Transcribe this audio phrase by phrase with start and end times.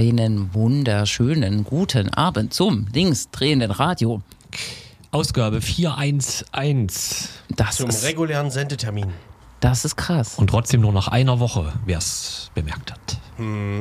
[0.00, 4.22] Einen wunderschönen guten Abend zum linksdrehenden Radio.
[5.10, 7.28] Ausgabe 411.
[7.54, 9.12] Das Zum ist, regulären Sendetermin.
[9.60, 10.38] das ist krass.
[10.38, 13.18] Und trotzdem nur nach einer Woche, wer es bemerkt hat.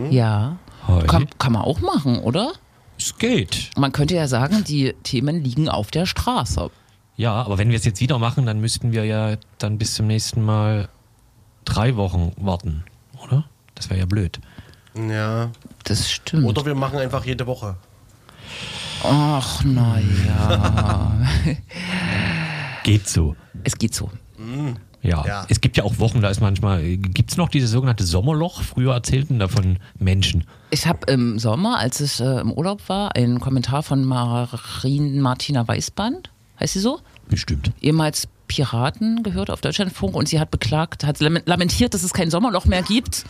[0.09, 0.57] Ja.
[0.89, 1.07] Hi.
[1.07, 2.51] Kann, kann man auch machen, oder?
[2.97, 3.69] Es geht.
[3.77, 6.69] Man könnte ja sagen, die Themen liegen auf der Straße.
[7.15, 10.07] Ja, aber wenn wir es jetzt wieder machen, dann müssten wir ja dann bis zum
[10.07, 10.89] nächsten Mal
[11.63, 12.83] drei Wochen warten,
[13.23, 13.45] oder?
[13.75, 14.41] Das wäre ja blöd.
[14.95, 15.51] Ja.
[15.83, 16.45] Das stimmt.
[16.45, 17.75] Oder wir machen einfach jede Woche.
[19.03, 21.11] Ach, naja.
[22.83, 23.35] Geht so.
[23.63, 24.09] es geht so.
[25.01, 25.25] Ja.
[25.25, 25.45] Ja.
[25.49, 28.61] Es gibt ja auch Wochen, da ist manchmal, gibt es noch dieses sogenannte Sommerloch?
[28.63, 30.43] Früher erzählten davon Menschen.
[30.71, 35.67] Ich habe im Sommer, als ich äh, im Urlaub war, einen Kommentar von Marin Martina
[35.67, 36.99] Weißband, heißt sie so?
[37.29, 37.71] Bestimmt.
[37.81, 42.31] ehemals Piraten gehört auf Deutschlandfunk und sie hat beklagt, hat lament- lamentiert, dass es kein
[42.31, 43.23] Sommerloch mehr gibt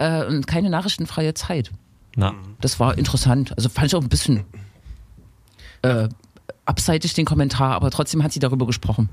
[0.00, 1.70] äh, und keine nachrichtenfreie Zeit.
[2.16, 3.52] Na, Das war interessant.
[3.56, 4.44] Also fand ich auch ein bisschen
[5.82, 6.08] äh,
[6.64, 9.10] abseitig den Kommentar, aber trotzdem hat sie darüber gesprochen.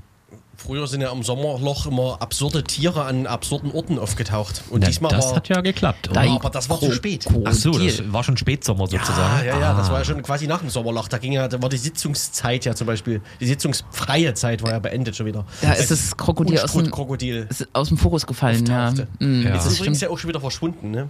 [0.60, 4.64] Früher sind ja am Sommerloch immer absurde Tiere an absurden Orten aufgetaucht.
[4.70, 5.36] Und na, diesmal das war.
[5.36, 6.10] hat ja geklappt.
[6.10, 6.20] Oder?
[6.22, 7.26] aber das war zu spät.
[7.44, 9.46] Ach so, das war schon Spätsommer ja, sozusagen.
[9.46, 9.92] ja, ja, das Ah.
[9.92, 11.06] war ja schon quasi nach dem Sommerloch.
[11.06, 14.78] Da ging ja, da war die Sitzungszeit ja zum Beispiel, die sitzungsfreie Zeit war ja
[14.80, 15.46] beendet schon wieder.
[15.62, 17.46] Da ist das Krokodil aus dem, Krokodil.
[17.48, 18.66] ist aus dem Fokus gefallen.
[18.66, 18.90] Ja.
[19.20, 19.54] Mm, Ja.
[19.54, 21.08] Jetzt das ist übrigens ja auch schon wieder verschwunden, ne?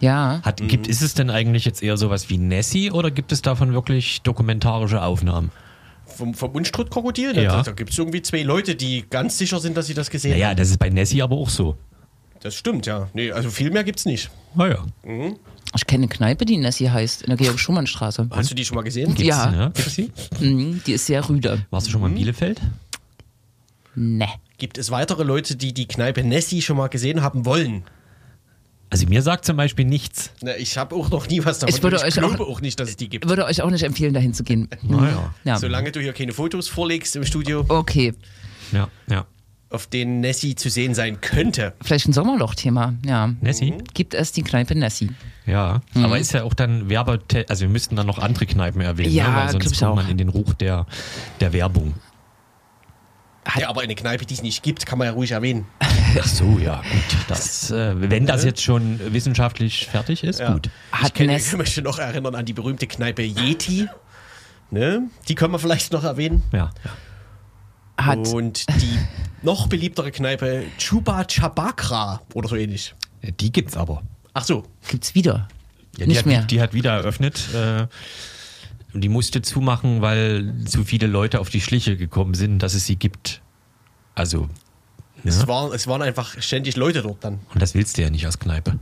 [0.00, 0.40] ja.
[0.42, 3.72] Hat, gibt, ist es denn eigentlich jetzt eher sowas wie Nessie oder gibt es davon
[3.72, 5.52] wirklich dokumentarische Aufnahmen?
[6.10, 7.32] Vom, vom Unstrut-Krokodil?
[7.32, 7.44] ne?
[7.44, 7.56] Ja.
[7.58, 10.32] Da, da gibt es irgendwie zwei Leute, die ganz sicher sind, dass sie das gesehen
[10.32, 10.56] Naja, haben.
[10.56, 11.76] das ist bei Nessie aber auch so.
[12.40, 13.08] Das stimmt, ja.
[13.14, 14.30] Nee, also viel mehr gibt's nicht.
[14.54, 14.84] Naja.
[15.76, 18.28] Ich kenne eine Kneipe, die Nessie heißt, in der Georg-Schumann-Straße.
[18.30, 19.14] Hast du die schon mal gesehen?
[19.18, 19.50] Ja.
[19.50, 19.72] Ne?
[19.74, 20.10] Gibt's die?
[20.40, 21.66] Mhm, die ist sehr rüde.
[21.70, 22.60] Warst du schon mal in Bielefeld?
[23.94, 24.26] Ne.
[24.58, 27.82] Gibt es weitere Leute, die die Kneipe Nessie schon mal gesehen haben wollen?
[28.92, 30.32] Also mir sagt zum Beispiel nichts.
[30.42, 31.74] Na, ich habe auch noch nie was davon.
[31.74, 33.28] Ich würde und euch glaube auch- auch, nicht, dass es die gibt.
[33.28, 34.68] Würde euch auch nicht empfehlen, dahin zu gehen.
[34.82, 35.32] Naja.
[35.44, 35.58] Ja.
[35.58, 38.14] Solange du hier keine Fotos vorlegst im Studio, Okay,
[38.72, 39.26] Ja, ja.
[39.70, 41.72] auf denen Nessie zu sehen sein könnte.
[41.82, 42.94] vielleicht ein Sommerloch-Thema.
[43.06, 43.32] Ja.
[43.40, 43.74] Nessie?
[43.94, 45.10] Gibt es die Kneipe Nessie?
[45.46, 45.82] Ja.
[45.94, 47.20] Aber ist ja auch dann Werbe...
[47.48, 49.36] Also wir müssten dann noch andere Kneipen erwähnen, Ja, ne?
[49.36, 50.86] weil sonst ich kommt man in den Ruch der,
[51.40, 51.94] der Werbung.
[53.58, 55.66] Ja, aber eine Kneipe, die es nicht gibt, kann man ja ruhig erwähnen.
[55.80, 57.16] Ach so, ja, gut.
[57.28, 60.52] Das, äh, wenn das jetzt schon wissenschaftlich fertig ist, Ja.
[60.52, 60.68] gut.
[60.92, 63.88] Ich, Hat Ness- ich möchte noch erinnern an die berühmte Kneipe Yeti.
[64.70, 65.08] Ne?
[65.28, 66.42] Die können wir vielleicht noch erwähnen.
[66.52, 66.70] Ja.
[67.98, 68.98] Hat, Und die
[69.42, 72.94] noch beliebtere Kneipe Chuba Chabakra oder so ähnlich.
[73.40, 74.02] Die gibt's aber.
[74.32, 74.64] Ach so.
[74.88, 75.48] gibt's wieder?
[75.98, 76.42] Ja, die, Nicht hat, mehr.
[76.44, 77.52] Die, hat wieder eröffnet.
[77.54, 77.86] Äh,
[78.94, 82.86] und die musste zumachen, weil zu viele Leute auf die Schliche gekommen sind, dass es
[82.86, 83.39] sie gibt.
[84.14, 84.48] Also,
[85.24, 85.48] Es, Ja.
[85.48, 87.40] waren, es waren einfach ständig Leute dort dann.
[87.52, 88.78] und das willst du ja nicht als Kneipe.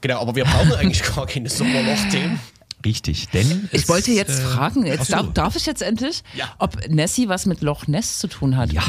[0.00, 2.38] Genau, aber wir brauchen eigentlich gar keine Sommerloch-Themen.
[2.84, 3.68] Richtig, denn.
[3.72, 6.54] Ich es, wollte jetzt äh, fragen, jetzt darf, darf ich jetzt endlich, Ja.
[6.58, 8.72] ob Nessie was mit Loch Ness zu tun hat?
[8.72, 8.82] Ja,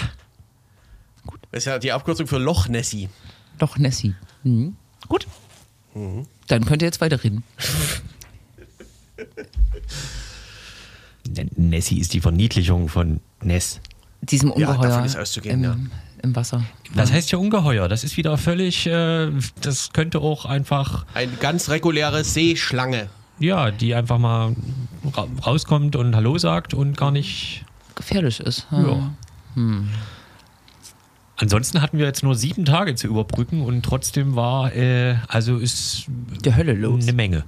[1.52, 3.08] Das ist ja die Abkürzung für Loch Nessie.
[3.60, 4.14] Loch Nessie.
[4.44, 4.76] Mhm.
[5.08, 5.28] Gut.
[6.48, 7.44] Dann könnt ihr jetzt weiterreden.
[11.56, 13.80] Nessie ist die Verniedlichung von Ness.
[14.30, 15.76] Diesem Ja, Ungeheuer davon ist auszugehen, im, ja.
[16.24, 16.64] im Wasser.
[16.96, 17.88] Das heißt ja ungeheuer.
[17.88, 18.88] Das ist wieder völlig.
[18.88, 19.32] Äh,
[19.62, 21.06] das könnte auch einfach.
[21.14, 23.10] Eine ganz reguläre Seeschlange.
[23.40, 24.56] Ja, die einfach mal
[25.14, 27.66] ra rauskommt und Hallo sagt und gar nicht.
[27.96, 28.68] Gefährlich ist.
[28.72, 29.12] Ja.
[31.38, 36.06] Ansonsten hatten wir jetzt nur sieben Tage zu überbrücken und trotzdem war, äh, also ist
[36.46, 37.04] Die Hölle los.
[37.04, 37.44] eine Menge.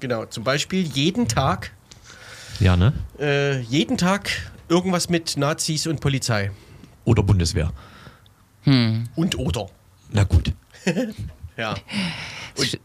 [0.00, 1.72] Genau, zum Beispiel jeden Tag,
[2.60, 2.92] Ja, ne?
[3.18, 4.30] äh, jeden Tag
[4.68, 6.50] irgendwas mit Nazis und Polizei.
[7.04, 7.72] Oder Bundeswehr.
[8.64, 9.68] Und oder.
[10.10, 10.52] Na gut.
[11.56, 11.76] Ja.
[12.56, 12.80] Und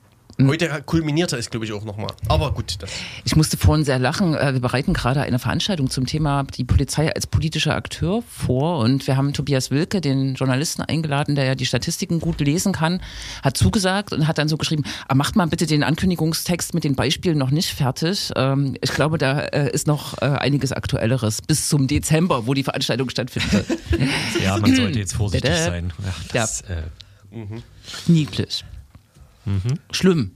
[0.47, 2.11] heute kulminierte es, glaube ich, auch nochmal.
[2.27, 2.89] Aber gut, das.
[3.25, 4.35] Ich musste vorhin sehr lachen.
[4.35, 8.79] Äh, Wir bereiten gerade eine Veranstaltung zum Thema die Polizei als politischer Akteur vor.
[8.79, 13.01] Und wir haben Tobias Wilke, den Journalisten, eingeladen, der ja die Statistiken gut lesen kann,
[13.43, 16.95] hat zugesagt und hat dann so geschrieben, ah, macht mal bitte den Ankündigungstext mit den
[16.95, 18.31] Beispielen noch nicht fertig.
[18.35, 22.63] Ähm, Ich glaube, da äh, ist noch äh, einiges Aktuelleres bis zum Dezember, wo die
[22.63, 23.65] Veranstaltung stattfindet.
[24.43, 25.91] Ja, man sollte jetzt vorsichtig sein.
[26.03, 26.83] Ja, das, äh,
[28.07, 28.63] Niedlich.
[29.91, 30.31] Schlimm.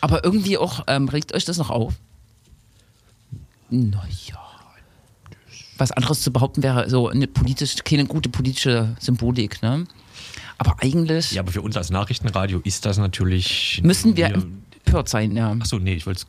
[0.00, 1.94] Aber irgendwie auch, ähm, regt euch das noch auf?
[3.70, 4.38] Naja.
[5.78, 9.86] Was anderes zu behaupten wäre so eine politisch, keine gute politische Symbolik, ne?
[10.58, 13.80] Aber eigentlich Ja, aber für uns als Nachrichtenradio ist das natürlich.
[13.82, 15.50] müssen wir empört sein, ja.
[15.58, 16.24] Achso, nee, ich wollte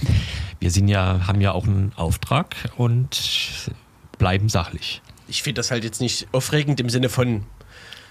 [0.60, 3.70] Wir sind ja, haben ja auch einen Auftrag und
[4.18, 5.00] bleiben sachlich.
[5.26, 7.44] Ich finde das halt jetzt nicht aufregend im Sinne von,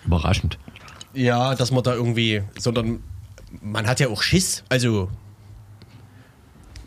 [0.05, 0.57] Überraschend.
[1.13, 3.03] ja, dass man da irgendwie, sondern
[3.62, 4.63] man hat ja auch Schiss.
[4.69, 5.09] Also,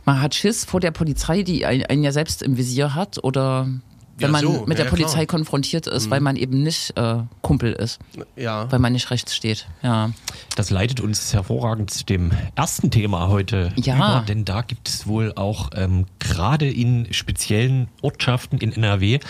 [0.06, 3.69] Man hat Schiss vor der Polizei, die ein- einen ja selbst im Visier hat oder
[4.16, 5.22] wenn Ja, man so, mit ja, der Polizei klar.
[5.22, 5.26] Mhm.
[5.28, 7.99] konfrontiert ist, weil man eben nicht äh, Kumpel ist,
[8.37, 8.70] ja.
[8.70, 9.66] weil man nicht rechts steht.
[9.82, 10.11] Ja.
[10.56, 13.96] Das leitet uns hervorragend zu dem ersten Thema heute Ja.
[13.96, 19.20] über, denn da gibt es wohl auch ähm, gerade in speziellen Ortschaften in NRW, äh,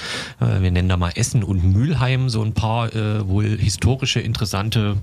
[0.61, 4.97] wir nennen da mal Essen und Mülheim, so ein paar äh, wohl historische, interessante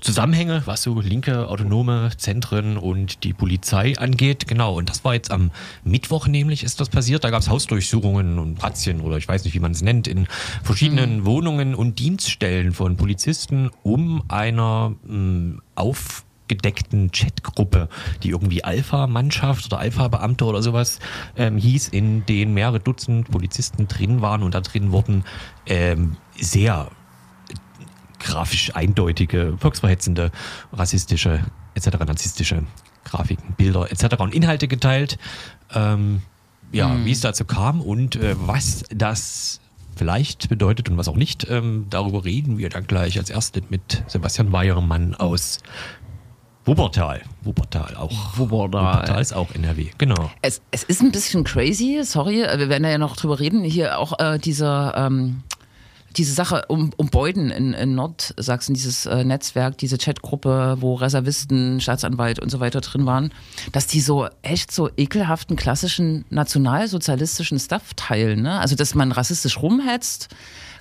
[0.00, 4.46] Zusammenhänge, was so linke autonome Zentren und die Polizei angeht.
[4.48, 5.50] Genau, und das war jetzt am
[5.84, 7.24] Mittwoch nämlich ist das passiert.
[7.24, 10.26] Da gab es Hausdurchsuchungen und Razzien oder ich weiß nicht, wie man es nennt, in
[10.64, 17.88] verschiedenen Wohnungen und Dienststellen von Polizisten, um einer mh, aufgedeckten Chatgruppe,
[18.22, 20.98] die irgendwie Alpha-Mannschaft oder Alpha-Beamte oder sowas
[21.36, 25.24] ähm, hieß, in denen mehrere Dutzend Polizisten drin waren und da drin wurden
[25.66, 26.90] ähm, sehr
[28.18, 30.30] grafisch eindeutige, volksverhetzende,
[30.72, 31.40] rassistische
[31.74, 31.98] etc.
[32.06, 32.64] narzisstische
[33.04, 34.16] Grafiken, Bilder etc.
[34.18, 35.18] und Inhalte geteilt.
[35.74, 36.22] Ähm,
[36.72, 39.60] ja, wie es dazu kam und äh, was das
[39.96, 44.02] vielleicht bedeutet und was auch nicht, ähm, darüber reden wir dann gleich als erstes mit
[44.06, 45.58] Sebastian Weiermann aus
[46.64, 47.22] Wuppertal.
[47.42, 48.38] Wuppertal auch.
[48.38, 48.94] Wuppertal.
[48.94, 50.30] Wuppertal ist auch NRW, genau.
[50.42, 53.64] Es, es ist ein bisschen crazy, sorry, äh, wir werden da ja noch drüber reden.
[53.64, 55.42] Hier auch äh, diese, ähm,
[56.16, 61.80] diese Sache um, um Beuden in, in Nordsachsen, dieses äh, Netzwerk, diese Chatgruppe, wo Reservisten,
[61.80, 63.32] Staatsanwalt und so weiter drin waren,
[63.72, 68.42] dass die so echt so ekelhaften klassischen nationalsozialistischen Stuff teilen.
[68.42, 68.58] Ne?
[68.58, 70.28] Also, dass man rassistisch rumhetzt.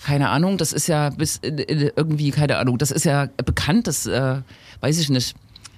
[0.04, 4.42] Keine Ahnung, das ist ja bis irgendwie, keine Ahnung, das ist ja bekannt, das äh,
[4.80, 5.36] weiß ich nicht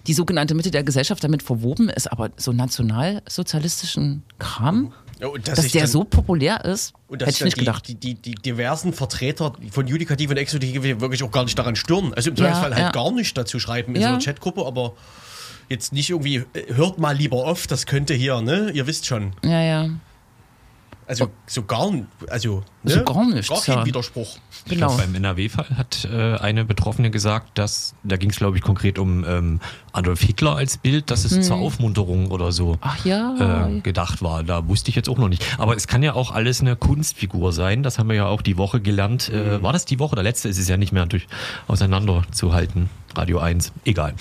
[0.07, 5.61] die sogenannte Mitte der Gesellschaft damit verwoben ist, aber so nationalsozialistischen Kram, Ja, und dass
[5.61, 7.87] sich der dann- so populär ist, Und hätte dass ich nicht die, gedacht.
[7.87, 12.13] Die, die, die diversen Vertreter von Judikative und Exekutive wirklich auch gar nicht daran stören.
[12.15, 12.91] Also im Ja, Zweifelsfall halt ja.
[12.91, 14.07] gar nicht dazu schreiben in Ja.
[14.09, 14.93] so einer Chatgruppe, aber
[15.69, 18.71] jetzt nicht irgendwie, äh, hört mal lieber auf, das könnte hier, ne?
[18.73, 19.33] Ihr wisst schon.
[19.43, 19.89] Ja, ja,
[21.07, 22.91] Also so gar nicht, also ne?
[22.91, 23.85] So gar nichts, Gar kein ja.
[23.85, 24.37] Widerspruch.
[24.65, 24.87] Ich genau.
[24.87, 28.97] glaub, beim NRW-Fall hat äh, eine Betroffene gesagt, dass, da ging es glaube ich konkret
[28.97, 29.59] um ähm,
[29.91, 32.77] Adolf Hitler als Bild, dass es zur Aufmunterung oder so Hm.
[32.81, 33.67] Ach ja.
[33.67, 34.43] äh, gedacht war.
[34.43, 35.43] Da wusste ich jetzt auch noch nicht.
[35.57, 37.83] Aber es kann ja auch alles eine Kunstfigur sein.
[37.83, 39.29] Das haben wir ja auch die Woche gelernt.
[39.29, 40.15] Äh, war das die Woche?
[40.15, 41.27] Der letzte ist es ja nicht mehr durch
[41.67, 42.89] auseinanderzuhalten.
[43.15, 43.73] Radio 1.
[43.85, 44.13] Egal.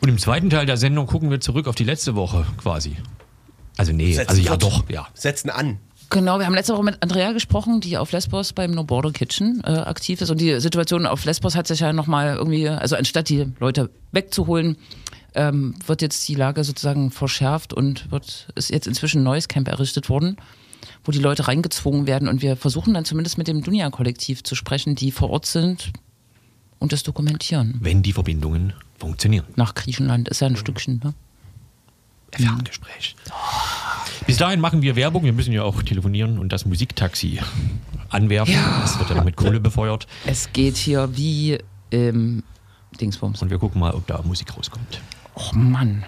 [0.00, 2.96] Und im zweiten Teil der Sendung gucken wir zurück auf die letzte Woche quasi.
[3.76, 5.08] Also nee, Setzen also ja doch, ja.
[5.14, 5.78] Setzen an.
[6.10, 9.62] Genau, wir haben letzte Woche mit Andrea gesprochen, die auf Lesbos beim No Border Kitchen
[9.64, 10.30] äh, aktiv ist.
[10.30, 14.76] Und die Situation auf Lesbos hat sich ja nochmal irgendwie, also anstatt die Leute wegzuholen,
[15.34, 19.66] ähm, wird jetzt die Lage sozusagen verschärft und wird, ist jetzt inzwischen ein neues Camp
[19.66, 20.36] errichtet worden,
[21.02, 22.28] wo die Leute reingezwungen werden.
[22.28, 25.92] Und wir versuchen dann zumindest mit dem Dunia-Kollektiv zu sprechen, die vor Ort sind
[26.78, 27.78] und das dokumentieren.
[27.80, 29.46] Wenn die Verbindungen funktionieren.
[29.56, 31.14] Nach Griechenland ist ja ein Stückchen, ne?
[32.36, 33.16] Ferngespräch.
[34.26, 35.24] Bis dahin machen wir Werbung.
[35.24, 37.40] Wir müssen ja auch telefonieren und das Musiktaxi
[38.08, 38.54] anwerfen.
[38.54, 38.80] Ja.
[38.80, 40.06] Das wird ja mit Kohle befeuert.
[40.26, 41.58] Es geht hier wie
[41.90, 42.42] im
[43.00, 43.42] Dingsbums.
[43.42, 45.00] Und wir gucken mal, ob da Musik rauskommt.
[45.34, 46.04] Oh Mann.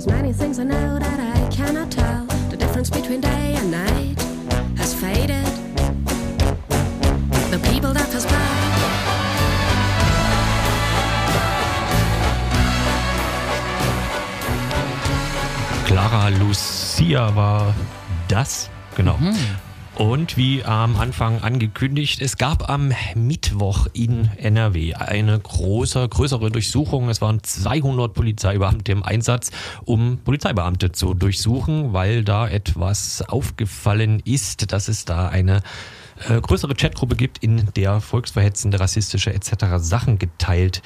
[0.00, 2.24] There's many things I know that I cannot tell.
[2.48, 4.18] The difference between day and night
[4.78, 5.44] has faded.
[7.50, 8.60] The people that pass by.
[15.86, 17.74] Clara Lucia war
[18.26, 18.70] das.
[18.96, 19.18] Genau.
[20.00, 27.10] Und wie am Anfang angekündigt, es gab am Mittwoch in NRW eine große, größere Durchsuchung.
[27.10, 29.50] Es waren 200 Polizeibeamte im Einsatz,
[29.84, 35.60] um Polizeibeamte zu durchsuchen, weil da etwas aufgefallen ist, dass es da eine
[36.30, 39.66] äh, größere Chatgruppe gibt, in der volksverhetzende, rassistische etc.
[39.76, 40.80] Sachen geteilt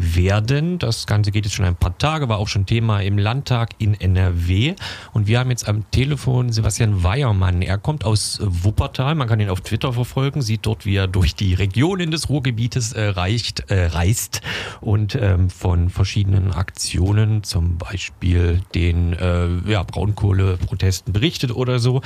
[0.00, 0.78] werden.
[0.78, 3.94] Das Ganze geht jetzt schon ein paar Tage, war auch schon Thema im Landtag in
[3.94, 4.74] NRW.
[5.12, 7.62] Und wir haben jetzt am Telefon Sebastian Weiermann.
[7.62, 9.14] Er kommt aus Wuppertal.
[9.14, 12.92] Man kann ihn auf Twitter verfolgen, sieht dort, wie er durch die Regionen des Ruhrgebietes
[12.92, 14.40] äh, reicht, äh, reist
[14.80, 22.02] und ähm, von verschiedenen Aktionen, zum Beispiel den äh, ja, Braunkohleprotesten berichtet oder so.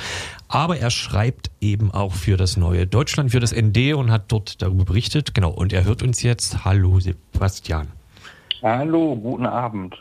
[0.47, 4.61] Aber er schreibt eben auch für das neue Deutschland, für das ND und hat dort
[4.61, 5.33] darüber berichtet.
[5.33, 5.51] Genau.
[5.51, 6.65] Und er hört uns jetzt.
[6.65, 7.84] Hallo, Sebastian.
[8.61, 9.95] Hallo, guten Abend.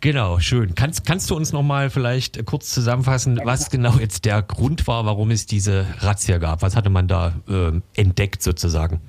[0.00, 0.74] Genau, schön.
[0.74, 5.06] Kannst, kannst du uns noch mal vielleicht kurz zusammenfassen, was genau jetzt der Grund war,
[5.06, 6.62] warum es diese Razzia gab?
[6.62, 9.00] Was hatte man da äh, entdeckt sozusagen?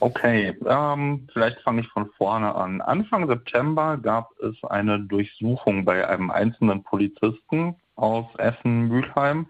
[0.00, 2.80] Okay, ähm, vielleicht fange ich von vorne an.
[2.80, 9.46] Anfang September gab es eine Durchsuchung bei einem einzelnen Polizisten aus Essen-Mülheim.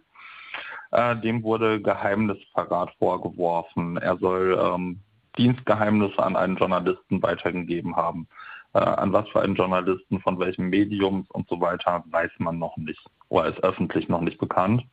[0.92, 3.97] Äh, dem wurde Geheimnisverrat vorgeworfen.
[3.97, 5.00] Er soll ähm,
[5.38, 8.28] Dienstgeheimnisse an einen Journalisten weitergegeben haben.
[8.72, 12.76] Äh, an was für einen Journalisten, von welchem Medium und so weiter, weiß man noch
[12.76, 14.84] nicht oder ist öffentlich noch nicht bekannt.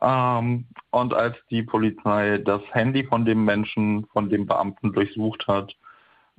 [0.00, 5.74] Ähm, und als die Polizei das Handy von dem Menschen, von dem Beamten durchsucht hat,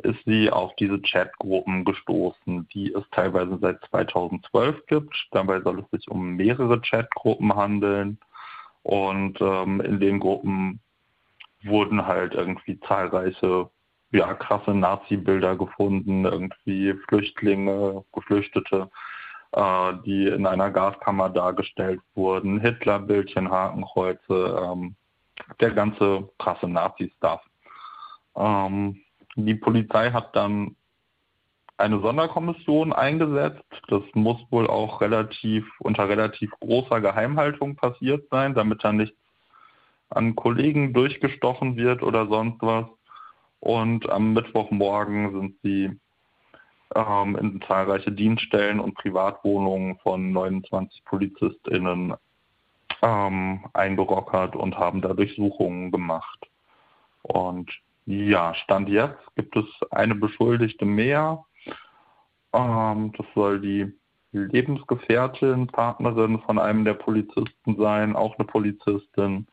[0.03, 5.27] ist sie auf diese Chatgruppen gestoßen, die es teilweise seit 2012 gibt.
[5.31, 8.17] Dabei soll es sich um mehrere Chatgruppen handeln.
[8.83, 10.79] Und ähm, in den Gruppen
[11.65, 13.69] wurden halt irgendwie zahlreiche,
[14.11, 18.89] ja, krasse Nazi-Bilder gefunden, irgendwie Flüchtlinge, Geflüchtete,
[19.51, 24.95] äh, die in einer Gaskammer dargestellt wurden, Hitler-Bildchen, Hakenkreuze, ähm,
[25.59, 27.41] der ganze krasse Nazi-Stuff.
[28.35, 29.01] Ähm,
[29.35, 30.75] die Polizei hat dann
[31.77, 33.63] eine Sonderkommission eingesetzt.
[33.87, 39.17] Das muss wohl auch relativ unter relativ großer Geheimhaltung passiert sein, damit da nichts
[40.09, 42.85] an Kollegen durchgestochen wird oder sonst was.
[43.59, 45.99] Und am Mittwochmorgen sind sie
[46.93, 52.13] ähm, in zahlreiche Dienststellen und Privatwohnungen von 29 PolizistInnen
[53.01, 56.47] ähm, eingerockert und haben da Durchsuchungen gemacht.
[57.23, 57.71] Und
[58.05, 61.43] ja, Stand jetzt gibt es eine Beschuldigte mehr.
[62.53, 63.91] Ähm, das soll die
[64.31, 69.47] Lebensgefährtin, Partnerin von einem der Polizisten sein, auch eine Polizistin.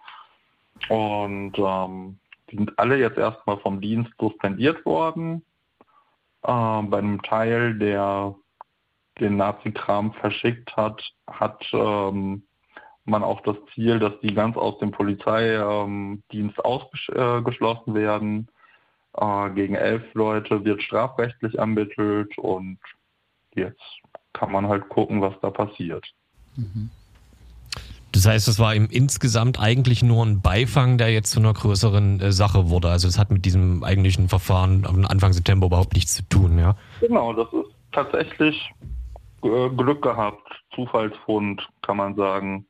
[0.89, 2.19] Und ähm,
[2.51, 5.45] die sind alle jetzt erstmal vom Dienst suspendiert worden.
[6.45, 8.35] Ähm, bei einem Teil, der
[9.21, 12.43] den Nazi-Kram verschickt hat, hat ähm,
[13.05, 18.49] man auch das Ziel, dass die ganz aus dem Polizeidienst ähm, ausgeschlossen werden.
[19.17, 22.79] Äh, gegen elf Leute wird strafrechtlich ermittelt und
[23.55, 23.83] jetzt
[24.33, 26.07] kann man halt gucken, was da passiert.
[26.57, 26.91] Mhm.
[28.13, 32.21] Das heißt, es war im insgesamt eigentlich nur ein Beifang, der jetzt zu einer größeren
[32.21, 32.91] äh, Sache wurde.
[32.91, 36.77] Also es hat mit diesem eigentlichen Verfahren Anfang September überhaupt nichts zu tun, ja?
[37.01, 38.71] Genau, das ist tatsächlich
[39.43, 42.67] äh, Glück gehabt, Zufallsfund, kann man sagen.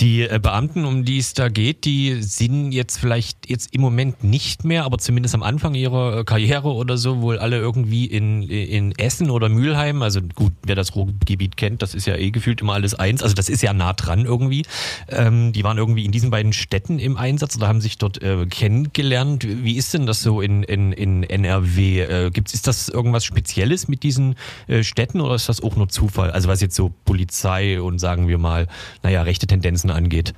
[0.00, 4.22] Die äh, Beamten, um die es da geht, die sind jetzt vielleicht jetzt im Moment
[4.22, 8.44] nicht mehr, aber zumindest am Anfang ihrer äh, Karriere oder so wohl alle irgendwie in,
[8.44, 10.02] in Essen oder Mülheim.
[10.02, 13.24] Also gut, wer das Ruhrgebiet kennt, das ist ja eh gefühlt immer alles eins.
[13.24, 14.64] Also das ist ja nah dran irgendwie.
[15.08, 18.46] Ähm, die waren irgendwie in diesen beiden Städten im Einsatz oder haben sich dort äh,
[18.46, 19.44] kennengelernt.
[19.48, 22.02] Wie ist denn das so in, in, in NRW?
[22.02, 24.36] Äh, gibt's, ist das irgendwas Spezielles mit diesen
[24.68, 26.30] äh, Städten oder ist das auch nur Zufall?
[26.30, 28.68] Also was jetzt so Polizei und sagen wir mal,
[29.02, 30.34] naja, rechte Tendenzen Finanzen angeht?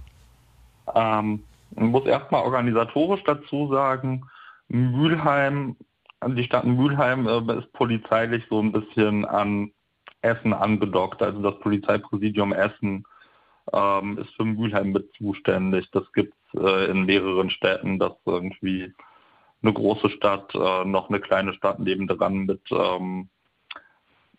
[0.95, 4.25] Ähm, man muss erstmal organisatorisch dazu sagen,
[4.69, 5.77] Mülheim,
[6.27, 9.73] die Stadt Mülheim äh, ist polizeilich so ein bisschen an
[10.23, 11.23] Essen angedockt.
[11.23, 13.05] Also das Polizeipräsidium Essen
[13.73, 15.91] ähm, ist für Mülheim mit zuständig.
[15.93, 18.93] Das gibt es äh, in mehreren Städten, dass irgendwie
[19.63, 23.29] eine große Stadt äh, noch eine kleine Stadt nebendran mit, ähm,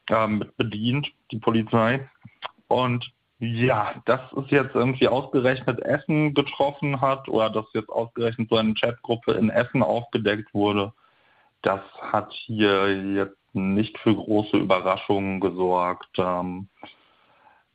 [0.09, 2.09] äh, mit bedient, die Polizei.
[2.67, 3.11] Und
[3.41, 8.75] ja, dass es jetzt irgendwie ausgerechnet Essen getroffen hat oder dass jetzt ausgerechnet so eine
[8.75, 10.93] Chatgruppe in Essen aufgedeckt wurde,
[11.63, 16.17] das hat hier jetzt nicht für große Überraschungen gesorgt.
[16.19, 16.67] Ähm,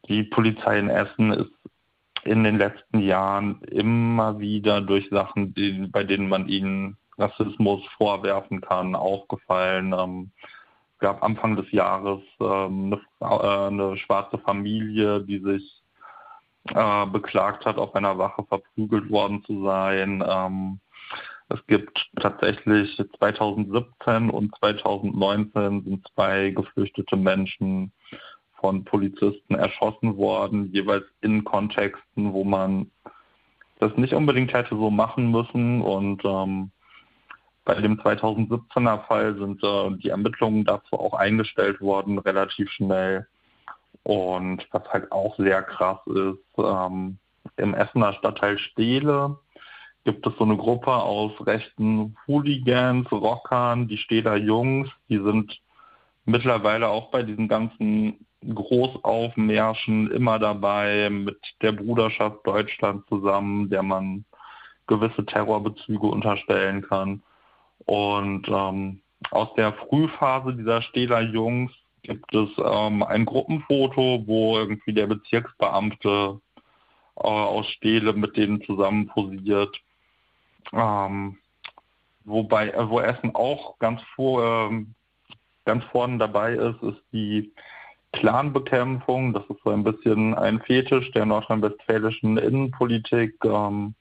[0.09, 1.51] die Polizei in Essen ist
[2.23, 5.53] in den letzten Jahren immer wieder durch Sachen,
[5.91, 9.93] bei denen man ihnen Rassismus vorwerfen kann, aufgefallen.
[10.99, 15.83] Gab Anfang des Jahres ähm, eine, äh, eine, schwarze Familie, die sich
[16.75, 20.25] äh, beklagt hat, auf einer Wache verprügelt worden zu sein.
[20.27, 20.81] Ähm,
[21.49, 27.93] es gibt tatsächlich 2017 und 2019 sind zwei geflüchtete Menschen
[28.61, 32.91] von Polizisten erschossen worden, jeweils in Kontexten, wo man
[33.79, 35.83] das nicht unbedingt hätte so machen müssen.
[35.83, 36.71] Und ähm,
[37.67, 43.27] bei dem 2017er Fall sind äh, die Ermittlungen dazu auch eingestellt worden, relativ schnell.
[44.05, 47.19] Und was halt auch sehr krass ist, ähm,
[47.57, 49.37] im Essener Stadtteil Steele
[50.05, 55.61] gibt es so eine Gruppe aus rechten Hooligans, Rockern, die Stehler Jungs, die sind
[56.25, 64.25] mittlerweile auch bei diesen ganzen Großaufmärschen immer dabei mit der Bruderschaft Deutschland zusammen, der man
[64.87, 67.23] gewisse Terrorbezüge unterstellen kann.
[67.87, 69.01] Und ähm,
[69.31, 76.41] aus der Frühphase dieser Stehler Jungs gibt es ähm, ein Gruppenfoto, wo irgendwie der Bezirksbeamte
[77.17, 79.77] äh, aus Stehle mit denen zusammen posiert.
[80.73, 81.39] Ähm,
[82.25, 84.95] wobei, äh, wo Essen auch ganz vor, ähm,
[85.65, 87.53] ganz vorne dabei ist, ist die
[88.13, 89.33] Clanbekämpfung.
[89.33, 93.35] Das ist so ein bisschen ein Fetisch der nordrhein-westfälischen Innenpolitik.
[93.45, 93.95] Ähm,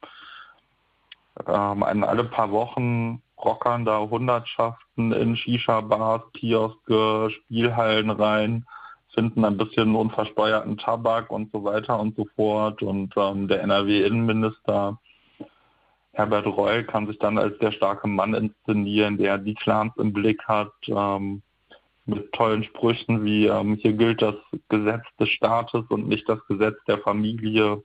[1.47, 8.65] ähm, alle paar Wochen rockern da Hundertschaften in Shisha-Bars, Kioske, Spielhallen rein,
[9.13, 12.81] finden ein bisschen unversteuerten Tabak und so weiter und so fort.
[12.81, 14.99] Und ähm, der NRW-Innenminister
[16.15, 20.41] Herbert Reul kann sich dann als der starke Mann inszenieren, der die Clans im Blick
[20.47, 21.41] hat, ähm,
[22.05, 24.35] mit tollen Sprüchen wie ähm, hier gilt das
[24.69, 27.83] Gesetz des Staates und nicht das Gesetz der Familie.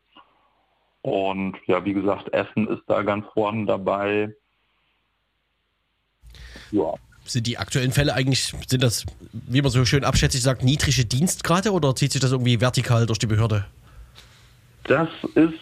[1.02, 4.32] Und ja, wie gesagt, Essen ist da ganz vorne dabei.
[6.70, 6.94] Ja.
[7.24, 11.72] Sind die aktuellen Fälle eigentlich, sind das, wie man so schön abschätzig sagt, niedrige Dienstgrade
[11.72, 13.66] oder zieht sich das irgendwie vertikal durch die Behörde?
[14.84, 15.58] Das ist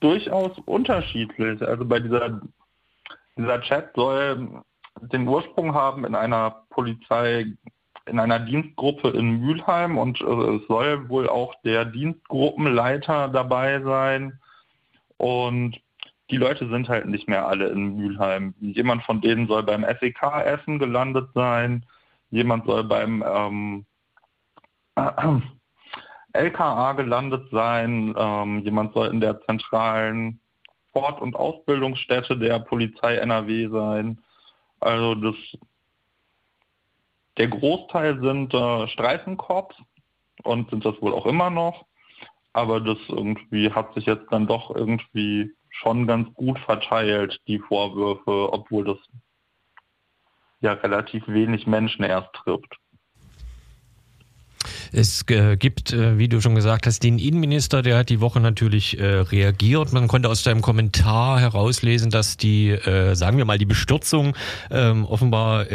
[0.00, 1.60] durchaus unterschiedlich.
[1.62, 2.40] Also bei dieser,
[3.36, 4.62] dieser Chat soll
[5.00, 7.46] den Ursprung haben in einer Polizei,
[8.06, 14.38] in einer Dienstgruppe in Mülheim und äh, es soll wohl auch der Dienstgruppenleiter dabei sein.
[15.16, 15.76] Und
[16.30, 18.54] die Leute sind halt nicht mehr alle in Mülheim.
[18.60, 21.84] Jemand von denen soll beim SEK Essen gelandet sein,
[22.30, 23.86] jemand soll beim ähm,
[24.96, 25.40] äh,
[26.32, 30.40] LKA gelandet sein, ähm, jemand soll in der zentralen
[30.92, 34.18] Fort- und Ausbildungsstätte der Polizei NRW sein.
[34.80, 35.34] Also das,
[37.38, 39.76] der Großteil sind äh, Streifenkorps
[40.42, 41.86] und sind das wohl auch immer noch.
[42.52, 48.52] Aber das irgendwie hat sich jetzt dann doch irgendwie schon ganz gut verteilt, die Vorwürfe,
[48.52, 48.98] obwohl das
[50.60, 52.78] ja relativ wenig Menschen erst trifft.
[54.92, 58.40] Es äh, gibt, äh, wie du schon gesagt hast, den Innenminister, der hat die Woche
[58.40, 59.92] natürlich äh, reagiert.
[59.92, 62.76] Man konnte aus deinem Kommentar herauslesen, dass die,
[63.12, 64.36] sagen wir mal, die Bestürzung
[64.70, 65.70] ähm, offenbar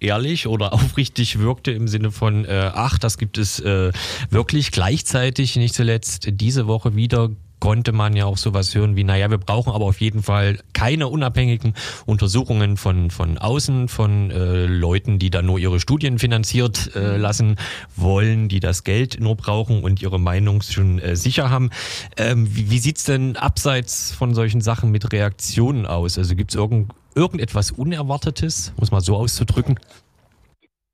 [0.00, 6.28] ehrlich oder aufrichtig wirkte im Sinne von, ach, das gibt es wirklich gleichzeitig, nicht zuletzt
[6.30, 7.30] diese Woche wieder
[7.64, 11.08] konnte man ja auch sowas hören wie, naja, wir brauchen aber auf jeden Fall keine
[11.08, 11.72] unabhängigen
[12.04, 17.56] Untersuchungen von, von außen, von äh, Leuten, die da nur ihre Studien finanziert äh, lassen
[17.96, 21.70] wollen, die das Geld nur brauchen und ihre Meinung schon äh, sicher haben.
[22.18, 26.18] Ähm, wie wie sieht's denn abseits von solchen Sachen mit Reaktionen aus?
[26.18, 29.80] Also gibt's irgend, irgendetwas Unerwartetes, muss man so auszudrücken?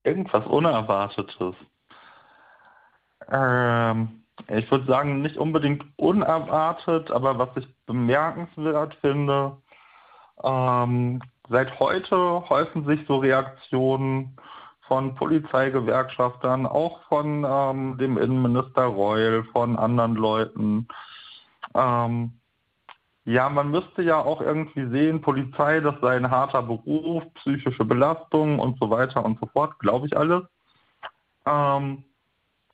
[0.05, 1.57] Irgendwas Unerwartetes.
[3.29, 9.57] Ähm ich würde sagen, nicht unbedingt unerwartet, aber was ich bemerkenswert finde,
[10.43, 14.37] ähm, seit heute häufen sich so Reaktionen
[14.91, 20.89] von Polizeigewerkschaftern, auch von ähm, dem Innenminister Reul, von anderen Leuten.
[21.75, 22.33] Ähm,
[23.25, 28.59] ja, man müsste ja auch irgendwie sehen, Polizei, das sei ein harter Beruf, psychische Belastung
[28.59, 30.43] und so weiter und so fort, glaube ich alles.
[31.47, 32.03] Ähm,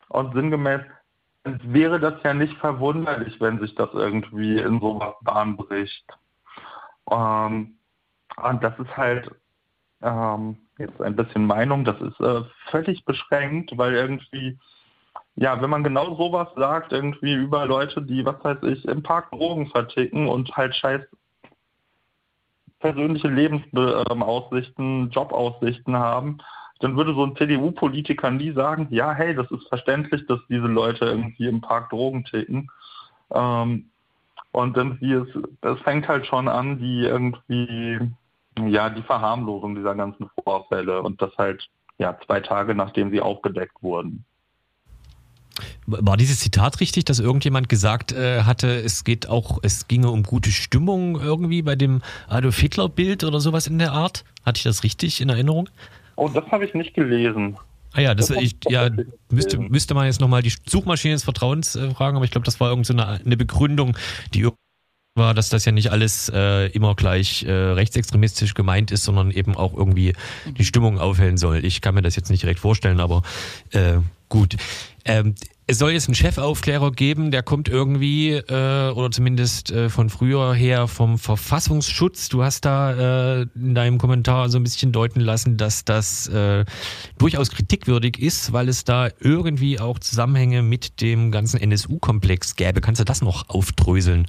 [0.08, 0.80] und sinngemäß,
[1.62, 6.04] wäre das ja nicht verwunderlich, wenn sich das irgendwie in sowas Bahn bricht.
[7.10, 7.78] Ähm,
[8.36, 9.30] und das ist halt
[10.02, 14.58] ähm, jetzt ein bisschen Meinung, das ist äh, völlig beschränkt, weil irgendwie,
[15.36, 19.30] ja, wenn man genau sowas sagt, irgendwie über Leute, die, was weiß ich, im Park
[19.30, 21.02] Drogen verticken und halt scheiß
[22.78, 26.38] persönliche Lebensaussichten, Jobaussichten haben,
[26.80, 31.06] dann würde so ein CDU-Politiker nie sagen, ja, hey, das ist verständlich, dass diese Leute
[31.06, 32.70] irgendwie im Park Drogen ticken.
[33.32, 33.86] Ähm,
[34.52, 35.28] und irgendwie es,
[35.62, 37.98] es fängt halt schon an, die irgendwie,
[38.68, 43.82] ja, die Verharmlosung dieser ganzen Vorfälle und das halt, ja, zwei Tage nachdem sie aufgedeckt
[43.82, 44.24] wurden.
[45.86, 50.22] War dieses Zitat richtig, dass irgendjemand gesagt äh, hatte, es geht auch, es ginge um
[50.22, 54.24] gute Stimmung irgendwie bei dem Adolf Hitler Bild oder sowas in der Art?
[54.44, 55.68] Hatte ich das richtig in Erinnerung?
[56.16, 57.56] Oh, das habe ich nicht gelesen.
[57.92, 58.90] Ah ja, das, ich, ja,
[59.30, 62.60] müsste, müsste man jetzt nochmal die Suchmaschine des Vertrauens äh, fragen, aber ich glaube, das
[62.60, 63.96] war irgendeine so eine, eine Begründung,
[64.34, 64.48] die
[65.16, 69.56] war, dass das ja nicht alles äh, immer gleich äh, rechtsextremistisch gemeint ist, sondern eben
[69.56, 70.12] auch irgendwie
[70.58, 71.64] die Stimmung aufhellen soll.
[71.64, 73.22] Ich kann mir das jetzt nicht direkt vorstellen, aber
[73.70, 73.94] äh,
[74.28, 74.56] gut.
[75.06, 75.34] Ähm,
[75.68, 80.54] es soll jetzt einen Chefaufklärer geben, der kommt irgendwie, äh, oder zumindest äh, von früher
[80.54, 82.28] her vom Verfassungsschutz.
[82.28, 86.64] Du hast da äh, in deinem Kommentar so ein bisschen deuten lassen, dass das äh,
[87.18, 92.80] durchaus kritikwürdig ist, weil es da irgendwie auch Zusammenhänge mit dem ganzen NSU-Komplex gäbe.
[92.80, 94.28] Kannst du das noch aufdröseln?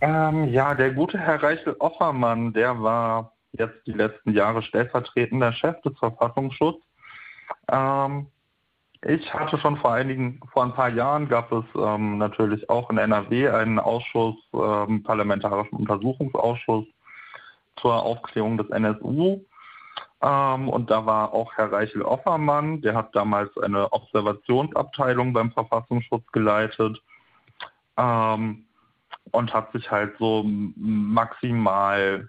[0.00, 5.80] Ähm, ja, der gute Herr Reichel Offermann, der war jetzt die letzten Jahre stellvertretender Chef
[5.82, 6.82] des Verfassungsschutzes.
[7.70, 8.26] Ähm,
[9.08, 12.98] ich hatte schon vor einigen, vor ein paar Jahren gab es ähm, natürlich auch in
[12.98, 16.86] NRW einen Ausschuss, ähm, parlamentarischen Untersuchungsausschuss
[17.76, 19.44] zur Aufklärung des NSU.
[20.22, 26.26] Ähm, und da war auch Herr Reichel Offermann, der hat damals eine Observationsabteilung beim Verfassungsschutz
[26.32, 27.00] geleitet
[27.96, 28.64] ähm,
[29.30, 32.28] und hat sich halt so maximal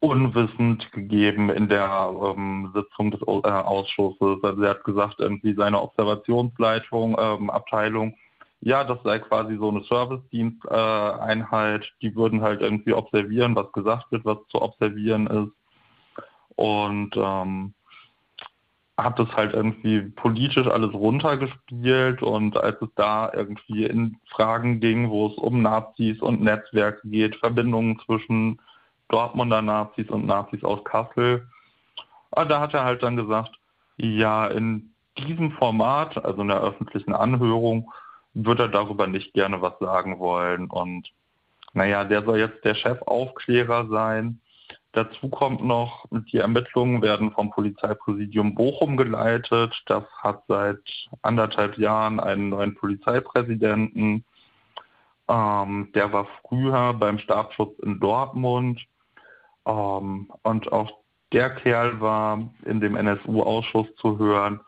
[0.00, 4.38] unwissend gegeben in der ähm, Sitzung des äh, Ausschusses.
[4.42, 8.14] Also er hat gesagt, irgendwie seine Observationsleitung, ähm, Abteilung,
[8.60, 14.24] ja, das sei quasi so eine Servicediensteinheit, die würden halt irgendwie observieren, was gesagt wird,
[14.24, 15.52] was zu observieren ist.
[16.56, 17.72] Und ähm,
[18.96, 25.08] hat es halt irgendwie politisch alles runtergespielt und als es da irgendwie in Fragen ging,
[25.08, 28.60] wo es um Nazis und Netzwerke geht, Verbindungen zwischen
[29.08, 31.48] Dortmunder Nazis und Nazis aus Kassel.
[32.30, 33.58] Ah, da hat er halt dann gesagt,
[33.96, 37.92] ja, in diesem Format, also in der öffentlichen Anhörung,
[38.34, 40.66] wird er darüber nicht gerne was sagen wollen.
[40.68, 41.10] Und
[41.72, 44.40] naja, der soll jetzt der Chefaufklärer sein.
[44.92, 49.74] Dazu kommt noch, die Ermittlungen werden vom Polizeipräsidium Bochum geleitet.
[49.86, 50.80] Das hat seit
[51.22, 54.24] anderthalb Jahren einen neuen Polizeipräsidenten.
[55.28, 58.80] Ähm, der war früher beim Staatsschutz in Dortmund.
[59.68, 60.90] Ähm, und auch
[61.32, 64.60] der Kerl war in dem NSU-Ausschuss zu hören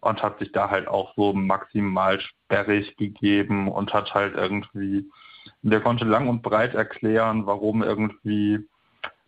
[0.00, 5.08] und hat sich da halt auch so maximal sperrig gegeben und hat halt irgendwie,
[5.62, 8.66] der konnte lang und breit erklären, warum irgendwie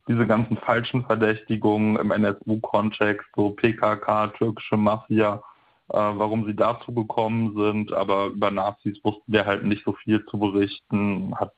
[0.09, 5.43] diese ganzen falschen Verdächtigungen im NSU-Kontext, so PKK, türkische Mafia,
[5.91, 10.25] äh, warum sie dazu gekommen sind, aber über Nazis wussten der halt nicht so viel
[10.27, 11.53] zu berichten, hat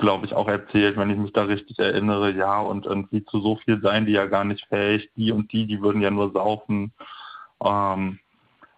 [0.00, 3.56] glaube ich, auch erzählt, wenn ich mich da richtig erinnere, ja, und irgendwie zu so
[3.56, 6.92] viel seien die ja gar nicht fähig, die und die, die würden ja nur saufen.
[7.62, 8.18] Ähm,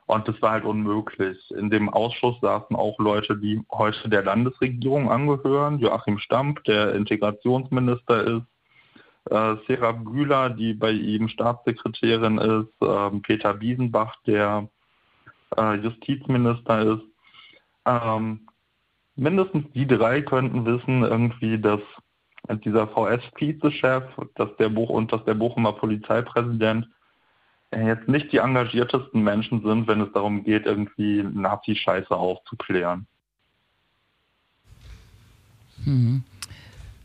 [0.07, 1.39] und das war halt unmöglich.
[1.53, 5.79] In dem Ausschuss saßen auch Leute, die heute der Landesregierung angehören.
[5.79, 8.47] Joachim Stamp, der Integrationsminister ist,
[9.31, 14.69] äh, Sarah Bühler, die bei ihm Staatssekretärin ist, äh, Peter Biesenbach, der
[15.57, 17.05] äh, Justizminister ist.
[17.87, 18.41] Ähm,
[19.17, 21.81] mindestens die drei könnten wissen irgendwie, dass
[22.65, 26.89] dieser VS-Vizechef, dass der Buch und dass der Bochumer Polizeipräsident
[27.75, 33.07] jetzt nicht die engagiertesten Menschen sind, wenn es darum geht, irgendwie Nazi-Scheiße aufzuklären.
[35.85, 36.23] Mhm.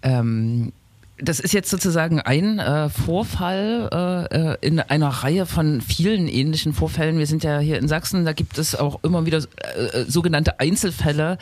[0.01, 0.73] Ähm,
[1.19, 3.89] das ist jetzt sozusagen ein äh, Vorfall
[4.31, 7.17] äh, äh, in einer Reihe von vielen ähnlichen Vorfällen.
[7.17, 10.59] Wir sind ja hier in Sachsen, da gibt es auch immer wieder äh, äh sogenannte
[10.59, 11.37] Einzelfälle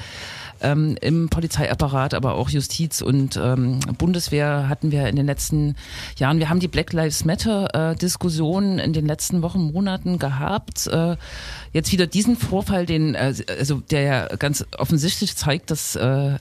[0.62, 5.76] ähm, im Polizeiapparat, aber auch Justiz und ähm, Bundeswehr hatten wir in den letzten
[6.18, 6.40] Jahren.
[6.40, 10.90] Wir haben die Black Lives Matter-Diskussion äh, in den letzten Wochen, Monaten gehabt.
[11.76, 16.38] Jetzt wieder diesen Vorfall, den, äh, also der ja ganz offensichtlich zeigt, dass, äh,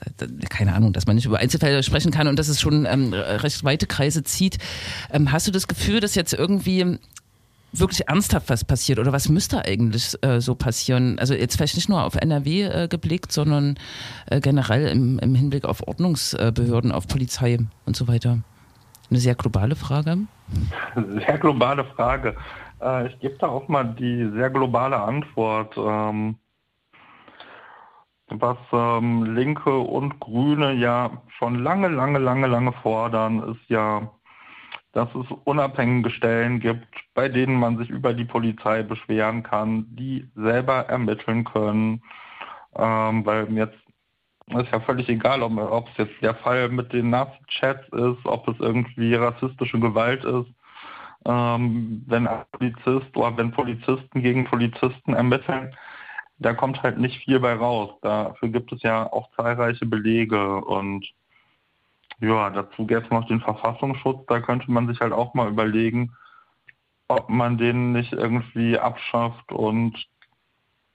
[0.48, 3.64] keine Ahnung, dass man nicht über Einzelfälle sprechen kann und dass es schon ähm, recht
[3.64, 4.58] weite Kreise zieht.
[5.12, 6.98] Ähm, hast du das Gefühl, dass jetzt irgendwie
[7.72, 11.18] wirklich ernsthaft was passiert oder was müsste eigentlich äh, so passieren?
[11.18, 13.76] Also jetzt vielleicht nicht nur auf NRW äh, geblickt, sondern
[14.26, 18.38] äh, generell im, im, Hinblick auf Ordnungsbehörden, auf Polizei und so weiter.
[19.10, 20.18] Eine sehr globale Frage.
[20.94, 22.36] Sehr globale Frage.
[22.84, 25.74] Äh, ich gebe da auch mal die sehr globale Antwort.
[25.76, 26.36] Ähm,
[28.28, 34.10] was ähm, Linke und Grüne ja schon lange, lange, lange, lange fordern, ist ja
[34.94, 40.30] dass es unabhängige Stellen gibt, bei denen man sich über die Polizei beschweren kann, die
[40.36, 42.02] selber ermitteln können,
[42.76, 43.78] ähm, weil jetzt
[44.50, 48.60] ist ja völlig egal, ob, es jetzt der Fall mit den Nazi-Chats ist, ob es
[48.60, 50.50] irgendwie rassistische Gewalt ist.
[51.24, 55.74] Ähm, wenn Polizist oder wenn Polizisten gegen Polizisten ermitteln,
[56.38, 57.98] da kommt halt nicht viel bei raus.
[58.02, 61.06] Dafür gibt es ja auch zahlreiche Belege und
[62.20, 64.26] ja, dazu gäbe es noch den Verfassungsschutz.
[64.26, 66.14] Da könnte man sich halt auch mal überlegen,
[67.08, 70.06] ob man den nicht irgendwie abschafft und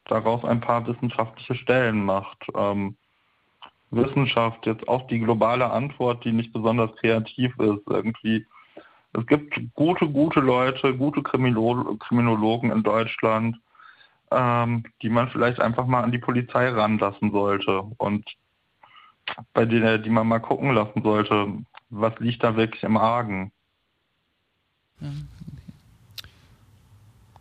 [0.05, 2.45] daraus ein paar wissenschaftliche Stellen macht.
[2.55, 2.97] Ähm,
[3.91, 8.45] Wissenschaft jetzt auch die globale Antwort, die nicht besonders kreativ ist irgendwie.
[9.13, 13.57] Es gibt gute, gute Leute, gute Kriminolo Kriminologen in Deutschland,
[14.31, 18.25] ähm, die man vielleicht einfach mal an die Polizei ranlassen sollte und
[19.53, 21.47] bei denen, die man mal gucken lassen sollte,
[21.89, 23.51] was liegt da wirklich im Argen.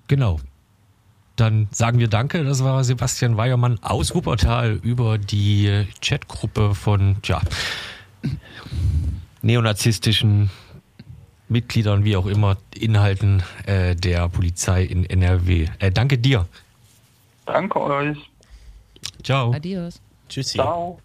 [0.07, 0.41] Genau.
[1.37, 2.45] Dann sagen wir Danke.
[2.45, 7.41] Das war Sebastian Weiermann aus Wuppertal über die Chatgruppe von tja,
[9.43, 10.51] neonazistischen
[11.49, 15.69] Mitgliedern, wie auch immer, Inhalten äh, der Polizei in NRW.
[15.79, 16.47] Äh, danke dir.
[17.47, 18.19] Danke euch.
[19.23, 19.53] Ciao.
[19.53, 20.01] Adios.
[20.29, 20.59] Tschüssi.
[20.59, 21.01] Ciao.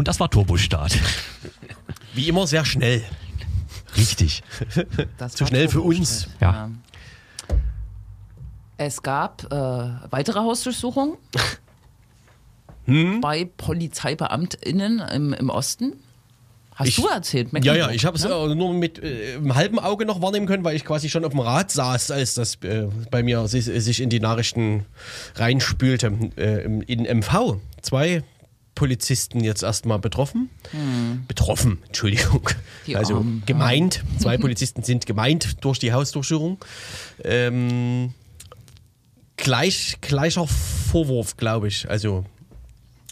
[0.00, 0.98] Und das war Turbostart.
[2.14, 3.02] Wie immer sehr schnell.
[3.98, 4.42] Richtig.
[5.18, 6.26] Das Zu schnell für uns.
[6.40, 6.70] Ja.
[8.78, 9.56] Es gab äh,
[10.10, 11.18] weitere Hausdurchsuchungen
[12.86, 13.20] Hm?
[13.20, 15.92] bei PolizeibeamtInnen im, im Osten.
[16.76, 18.30] Hast Ich- du erzählt, Ja, Mecklenburg, ja, ich habe es ne?
[18.30, 21.32] äh, nur mit äh, einem halben Auge noch wahrnehmen können, weil ich quasi schon auf
[21.32, 24.86] dem Rad saß, als das äh, bei mir sich, sich in die Nachrichten
[25.34, 26.10] reinspülte.
[26.38, 28.22] Äh, in MV zwei
[28.80, 30.48] Polizisten jetzt erstmal betroffen.
[31.28, 32.48] Betroffen, Entschuldigung.
[32.48, 32.56] Hm.
[32.86, 33.42] Die also Armen.
[33.44, 34.02] gemeint.
[34.18, 36.56] Zwei Polizisten sind gemeint durch die Hausdurchsuchung.
[37.22, 38.14] Ähm,
[39.36, 41.90] gleich, gleicher Vorwurf, glaube ich.
[41.90, 42.24] Also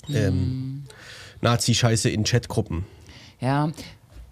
[0.06, 0.16] Hm.
[0.16, 0.84] ähm,
[1.42, 2.84] Nazi-Scheiße in Chatgruppen.
[3.40, 3.70] Ja,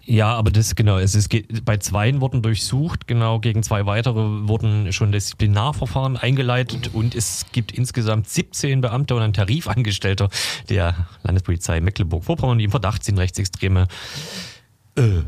[0.09, 1.29] Ja, aber das genau, es ist,
[1.65, 7.73] bei zweien wurden durchsucht, genau, gegen zwei weitere wurden schon Disziplinarverfahren eingeleitet und es gibt
[7.73, 10.29] insgesamt 17 Beamte und ein Tarifangestellter
[10.69, 13.87] der Landespolizei Mecklenburg-Vorpommern, die im Verdacht sind, rechtsextreme
[14.95, 15.23] äh,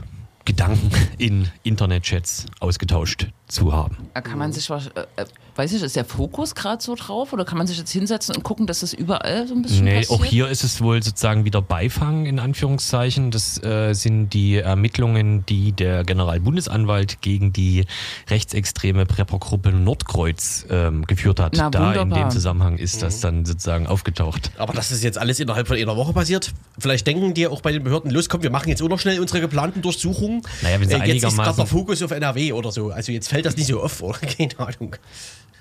[0.46, 3.98] Gedanken in Internetchats ausgetauscht zu haben.
[4.14, 5.26] da kann man sich, wahrsch- äh, äh,
[5.60, 8.44] weiß ich, ist der Fokus gerade so drauf oder kann man sich jetzt hinsetzen und
[8.44, 10.20] gucken, dass das überall so ein bisschen Nee, passiert?
[10.22, 13.30] auch hier ist es wohl sozusagen wieder Beifang in Anführungszeichen.
[13.30, 17.86] Das äh, sind die Ermittlungen, die der Generalbundesanwalt gegen die
[18.30, 21.56] rechtsextreme Preppergruppe Nordkreuz ähm, geführt hat.
[21.58, 22.30] Na, da in wunderbar.
[22.30, 24.52] dem Zusammenhang ist das dann sozusagen aufgetaucht.
[24.58, 26.54] Aber das ist jetzt alles innerhalb von einer Woche passiert.
[26.80, 29.20] Vielleicht denken die auch bei den Behörden, los, komm, wir machen jetzt auch noch schnell
[29.20, 30.42] unsere geplanten Durchsuchungen.
[30.62, 32.92] Naja, wenn sie äh, jetzt ist gerade der Fokus auf NRW oder so.
[32.92, 34.20] Also jetzt fällt das nicht so auf, oder?
[34.20, 34.96] Keine Ahnung.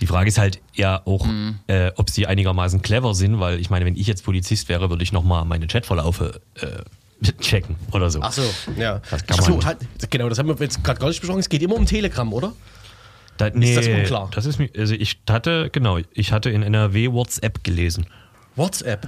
[0.01, 1.59] Die Frage ist halt ja auch, Mhm.
[1.67, 5.03] äh, ob sie einigermaßen clever sind, weil ich meine, wenn ich jetzt Polizist wäre, würde
[5.03, 6.83] ich nochmal meine Chatverlaufe äh,
[7.41, 8.21] checken oder so.
[8.23, 8.43] Ach so,
[8.77, 9.01] ja.
[9.11, 9.65] Das kann Ach so, man.
[9.65, 9.79] halt,
[10.11, 11.41] genau, das haben wir jetzt gerade gar nicht besprochen.
[11.41, 12.53] Es geht immer um Telegram, oder?
[13.39, 14.31] Da, nee, das unklar?
[14.35, 18.07] Das ist mir, also ich hatte, genau, ich hatte in NRW WhatsApp gelesen.
[18.57, 19.07] WhatsApp.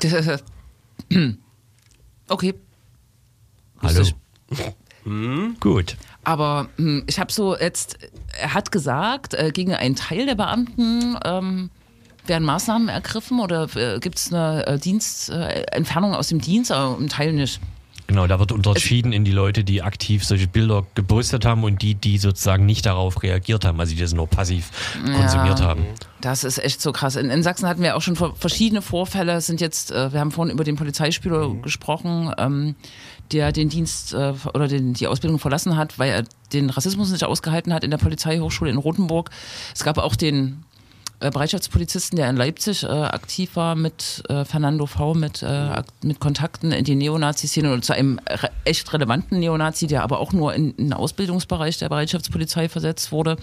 [2.28, 2.54] okay,
[3.82, 4.02] Hallo.
[4.02, 4.14] ich.
[5.60, 5.96] Gut.
[6.24, 7.98] Aber hm, ich habe so jetzt,
[8.38, 11.70] er hat gesagt, äh, gegen einen Teil der Beamten ähm,
[12.26, 16.72] werden Maßnahmen ergriffen oder äh, gibt es eine äh, Dienst, äh, Entfernung aus dem Dienst,
[16.72, 17.60] aber im Teil nicht.
[18.06, 21.94] Genau, da wird unterschieden in die Leute, die aktiv solche Bilder gepostet haben und die,
[21.94, 24.70] die sozusagen nicht darauf reagiert haben, also die das nur passiv
[25.04, 25.86] konsumiert haben.
[26.20, 27.14] Das ist echt so krass.
[27.14, 29.40] In, in Sachsen hatten wir auch schon verschiedene Vorfälle.
[29.40, 32.74] Sind jetzt, wir haben vorhin über den Polizeispieler gesprochen, ähm,
[33.32, 37.24] der den Dienst äh, oder den, die Ausbildung verlassen hat, weil er den Rassismus nicht
[37.24, 39.30] ausgehalten hat in der Polizeihochschule in Rothenburg.
[39.74, 40.64] Es gab auch den
[41.20, 46.18] äh, Bereitschaftspolizisten, der in Leipzig äh, aktiv war mit äh, Fernando V., mit, äh, mit
[46.18, 50.54] Kontakten in die Neonazi-Szene und zu einem re echt relevanten Neonazi, der aber auch nur
[50.54, 53.36] in, in den Ausbildungsbereich der Bereitschaftspolizei versetzt wurde.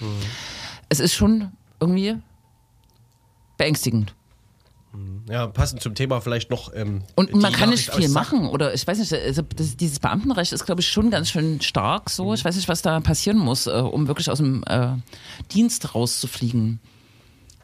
[0.89, 2.15] Es ist schon irgendwie
[3.58, 4.13] beängstigend.
[5.30, 6.72] Ja, passend zum Thema vielleicht noch.
[6.74, 8.48] Ähm, Und man kann nicht Nachricht viel aus machen.
[8.48, 12.10] Oder ich weiß nicht, also das, dieses Beamtenrecht ist, glaube ich, schon ganz schön stark
[12.10, 12.34] so.
[12.34, 14.90] Ich weiß nicht, was da passieren muss, äh, um wirklich aus dem äh,
[15.54, 16.80] Dienst rauszufliegen.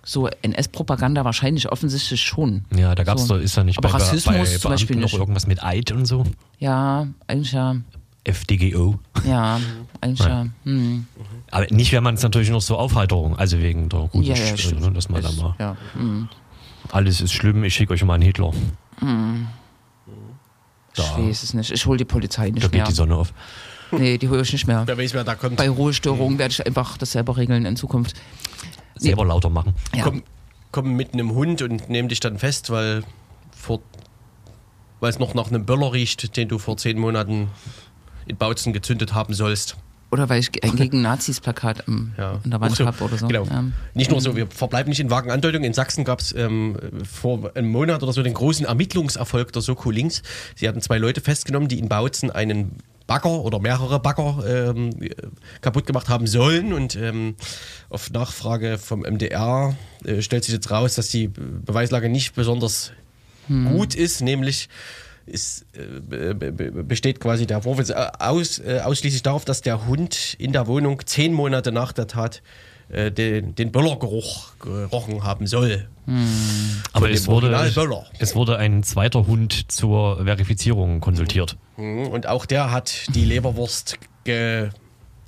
[0.05, 2.65] So NS-Propaganda wahrscheinlich offensichtlich schon.
[2.75, 3.35] Ja, da gab's So.
[3.37, 5.13] doch, ist da nicht Aber bei, Rassismus bei zum Beispiel noch nicht.
[5.13, 6.25] irgendwas mit Eid und so?
[6.59, 7.77] Ja, eigentlich ja.
[8.25, 8.99] FDGO.
[9.25, 9.59] Ja,
[10.01, 10.45] eigentlich ja.
[10.63, 11.07] Hm.
[11.51, 14.53] Aber nicht, wenn man es natürlich noch so Aufheiterung, also wegen der guten Ja, ja,
[14.55, 15.77] Sch- ne, dass man da mal, Ja.
[15.93, 16.27] Hm.
[16.91, 18.51] Alles ist schlimm, ich schicke euch mal einen Hitler.
[20.95, 21.71] Ich weiß es nicht.
[21.71, 22.85] Ich hole die Polizei Da nicht geht mehr.
[22.85, 23.33] die Sonne auf.
[23.91, 24.83] Nee, die hole ich nicht mehr.
[24.85, 25.57] Wer weiß, wer da kommt.
[25.57, 28.15] Bei Ruhestörungen werde ich einfach das selber regeln in Zukunft.
[28.95, 29.73] Selber lauter machen.
[29.95, 30.03] Ja.
[30.03, 30.23] Komm,
[30.71, 33.03] komm mit einem Hund und nehmen dich dann fest, weil
[35.01, 37.49] es noch nach einem Böller riecht, den du vor zehn Monaten
[38.25, 39.77] in Bautzen gezündet haben sollst.
[40.13, 42.39] Oder weil ich ein gegen Nazis Plakat im, Ja.
[42.45, 43.27] der Wand so, habe oder so.
[43.27, 43.45] Genau.
[43.45, 43.63] Ja.
[43.95, 45.65] Nicht nur so, wir verbleiben nicht in vagen Andeutungen.
[45.65, 46.77] In Sachsen gab es ähm,
[47.11, 50.21] vor einem Monat oder so den großen Ermittlungserfolg der Soko Links.
[50.55, 54.43] Sie hatten zwei Leute festgenommen, die in Bautzen einen Bagger oder mehrere Bagger
[54.75, 54.91] ähm,
[55.61, 56.73] kaputt gemacht haben sollen.
[56.73, 57.33] Und ähm,
[57.89, 62.91] auf Nachfrage vom MDR äh, stellt sich jetzt raus, dass die Beweislage nicht besonders
[63.49, 64.69] gut ist, nämlich
[65.25, 69.85] ist, äh, be- be- besteht quasi der Vorwurf äh, aus, äh, ausschließlich darauf, dass der
[69.87, 72.41] Hund in der Wohnung zehn Monate nach der Tat
[72.89, 75.87] äh, den, den Böllergeruch gerochen haben soll.
[76.91, 77.55] Aber dem es wurde,
[78.19, 81.55] es wurde ein zweiter Hund zur Verifizierung konsultiert.
[81.77, 84.69] Mhm, Und auch der hat die Leberwurst ge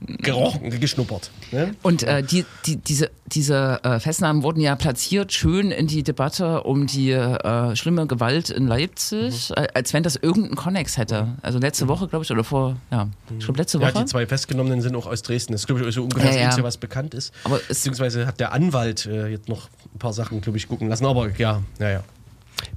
[0.02, 1.32] gerochen, geschnuppert.
[1.52, 1.74] Ne?
[1.82, 6.64] Und äh, die, die, diese, diese äh, Festnahmen wurden ja platziert, schön in die Debatte
[6.64, 9.64] um die äh, schlimme Gewalt in Leipzig, Mhm.
[9.64, 11.36] äh, als wenn das irgendeinen Konnex hätte.
[11.42, 14.04] Also letzte Woche, glaube ich, oder vor, ja, ich glaube letzte Ja, Woche.
[14.04, 15.54] die zwei Festgenommenen sind auch aus Dresden.
[15.54, 16.48] Das ist, glaube ich, so ungefähr das Ja, ja.
[16.48, 17.34] Einzige, was bekannt ist.
[17.44, 21.06] Aber Beziehungsweise hat der Anwalt äh, jetzt noch ein paar Sachen, glaube ich, gucken lassen.
[21.06, 22.04] Aber ja, ja, ja.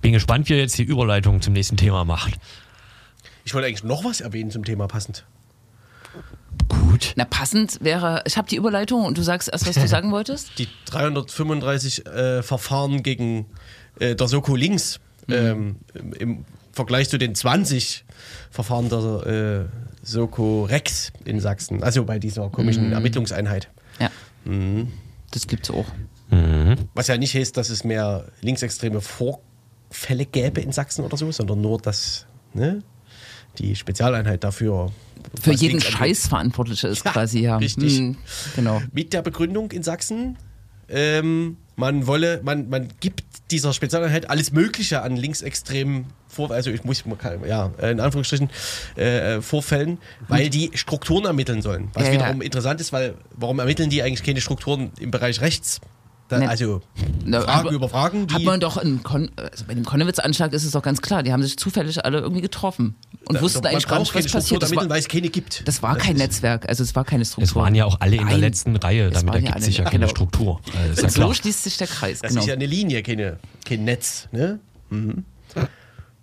[0.01, 2.35] Bin gespannt, wie er jetzt die Überleitung zum nächsten Thema macht.
[3.45, 5.25] Ich wollte eigentlich noch was erwähnen zum Thema passend.
[6.99, 7.13] Gut.
[7.17, 10.59] Na, passend wäre, ich habe die Überleitung und du sagst erst, was du sagen wolltest.
[10.59, 13.47] Die 335 äh, Verfahren gegen
[14.01, 18.05] äh, der Soko Links ähm, im- im Vergleich zu den 20
[18.51, 21.83] Verfahren der äh, Soko Rex in Sachsen.
[21.83, 23.69] Also bei dieser komischen Ermittlungseinheit.
[23.99, 24.11] Ja.
[25.33, 25.87] Das gibt's auch.
[26.95, 31.61] Was ja nicht heißt, dass es mehr linksextreme Vorfälle gäbe in Sachsen oder so, sondern
[31.61, 32.83] nur, dass ne,
[33.59, 34.93] die Spezialeinheit dafür
[35.41, 37.57] Für was jeden angeht, Scheiß verantwortlich ist Ja, quasi, ja.
[37.59, 37.99] richtig.
[37.99, 38.17] Hm,
[38.57, 38.83] genau.
[38.93, 40.37] mit der Begründung in Sachsen,
[40.89, 46.85] ähm, man wolle, man, man gibt dieser Spezialeinheit alles Mögliche an linksextremen Vor also ich
[46.85, 48.51] muss, kann- ja, in Anführungsstrichen,
[48.97, 51.89] äh, äh, Vorfällen, weil die Strukturen ermitteln sollen.
[51.95, 52.15] Was Ja, ja.
[52.21, 55.81] wiederum interessant ist, weil warum ermitteln die eigentlich keine Strukturen im Bereich rechts?
[56.29, 56.49] Da, Ne.
[56.49, 56.83] also
[57.25, 60.53] Na, Fragen aber über Fragen, die Hat man doch in Kon also bei dem Konnewitz-Anschlag
[60.53, 62.95] ist es doch ganz klar, die haben sich zufällig alle irgendwie getroffen
[63.27, 64.63] und da- wussten man eigentlich gar nicht, was passiert.
[64.63, 65.67] Das ermitteln, war, weil es keine gibt.
[65.67, 67.45] das war kein ist- Netzwerk, also es war keine Struktur.
[67.45, 68.41] Es waren ja auch alle in der Nein.
[68.41, 70.11] letzten Reihe, damit ja ergibt alle- sich ja keine genau.
[70.11, 70.61] Struktur.
[70.67, 71.35] Äh, ist ja Und so klar.
[71.35, 72.43] schließt sich der Kreis, Das genau.
[72.43, 74.29] ist ja eine Linie, keine, kein Netz.
[74.31, 74.59] Ne?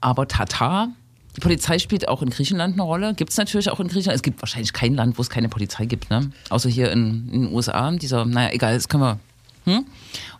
[0.01, 0.89] Aber Tatar,
[1.35, 3.13] die Polizei spielt auch in Griechenland eine Rolle.
[3.15, 4.15] Gibt es natürlich auch in Griechenland.
[4.17, 6.29] Es gibt wahrscheinlich kein Land, wo es keine Polizei gibt, ne?
[6.49, 7.91] Außer hier in, in den USA.
[7.91, 9.19] Dieser, naja, egal, das können wir.
[9.65, 9.85] Hm?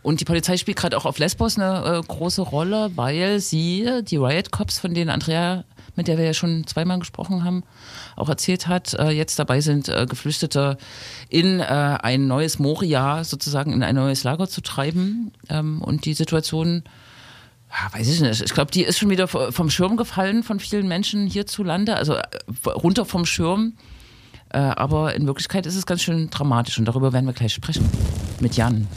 [0.02, 4.18] Und die Polizei spielt gerade auch auf Lesbos eine äh, große Rolle, weil sie, die
[4.18, 7.64] Riot Cops, von denen Andrea, mit der wir ja schon zweimal gesprochen haben,
[8.16, 10.78] auch erzählt hat, äh, jetzt dabei sind, äh, Geflüchtete
[11.30, 15.32] in äh, ein neues Moria sozusagen, in ein neues Lager zu treiben.
[15.50, 16.84] Ähm, und die Situation
[17.72, 18.42] ja, weiß ich nicht.
[18.42, 22.24] Ich glaube, die ist schon wieder vom Schirm gefallen von vielen Menschen hierzulande, also äh,
[22.68, 23.74] runter vom Schirm.
[24.50, 27.90] Äh, aber in Wirklichkeit ist es ganz schön dramatisch und darüber werden wir gleich sprechen.
[28.40, 28.88] Mit Jan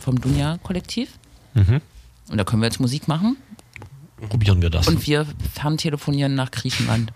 [0.00, 1.10] vom Dunja-Kollektiv.
[1.54, 3.36] Und da können wir jetzt Musik machen
[4.28, 4.86] Probieren wir das.
[4.88, 7.12] und wir ferntelefonieren nach Griechenland.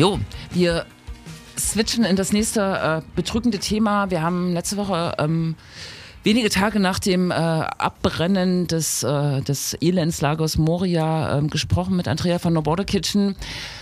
[0.00, 0.18] Jo,
[0.52, 0.86] wir
[1.58, 4.10] switchen in das nächste äh, bedrückende Thema.
[4.10, 5.56] Wir haben letzte Woche ähm,
[6.24, 12.38] wenige Tage nach dem äh, Abbrennen des, äh, des Elendslagers Moria ähm, gesprochen mit Andrea
[12.38, 13.36] von No Border Kitchen.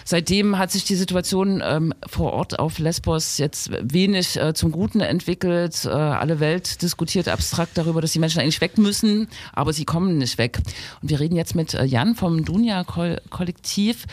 [0.05, 4.99] Seitdem hat sich die Situation ähm, vor Ort auf Lesbos jetzt wenig äh, zum Guten
[4.99, 5.85] entwickelt.
[5.85, 10.19] Äh, alle Welt diskutiert abstrakt darüber, dass die Menschen eigentlich weg müssen, aber sie kommen
[10.19, 10.59] nicht weg.
[11.01, 14.07] Und wir reden jetzt mit äh, Jan vom Dunja-Kollektiv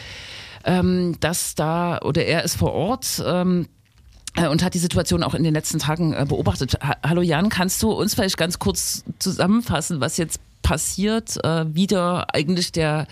[0.65, 3.67] ähm, dass da, oder er ist vor Ort ähm,
[4.35, 6.77] äh, und hat die Situation auch in den letzten Tagen äh, beobachtet.
[6.81, 12.33] Ha Hallo Jan, kannst du uns vielleicht ganz kurz zusammenfassen, was jetzt passiert, äh, wieder
[12.33, 13.07] eigentlich der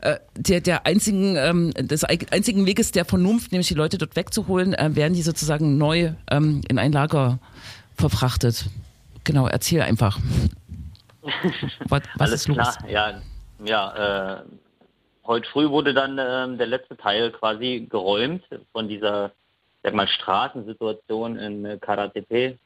[0.00, 4.74] äh, der, der einzigen, ähm, des einzigen Weges der Vernunft, nämlich die Leute dort wegzuholen,
[4.74, 7.38] äh, werden die sozusagen neu ähm, in ein Lager
[7.94, 8.66] verfrachtet.
[9.22, 10.18] Genau, erzähl einfach.
[11.88, 12.56] Was, was Alles ist los?
[12.56, 13.22] klar, ja.
[13.64, 14.42] Ja, äh,
[15.26, 19.32] heute früh wurde dann ähm, der letzte Teil quasi geräumt von dieser,
[19.82, 22.58] sag mal, Straßensituation in äh, Karatepe.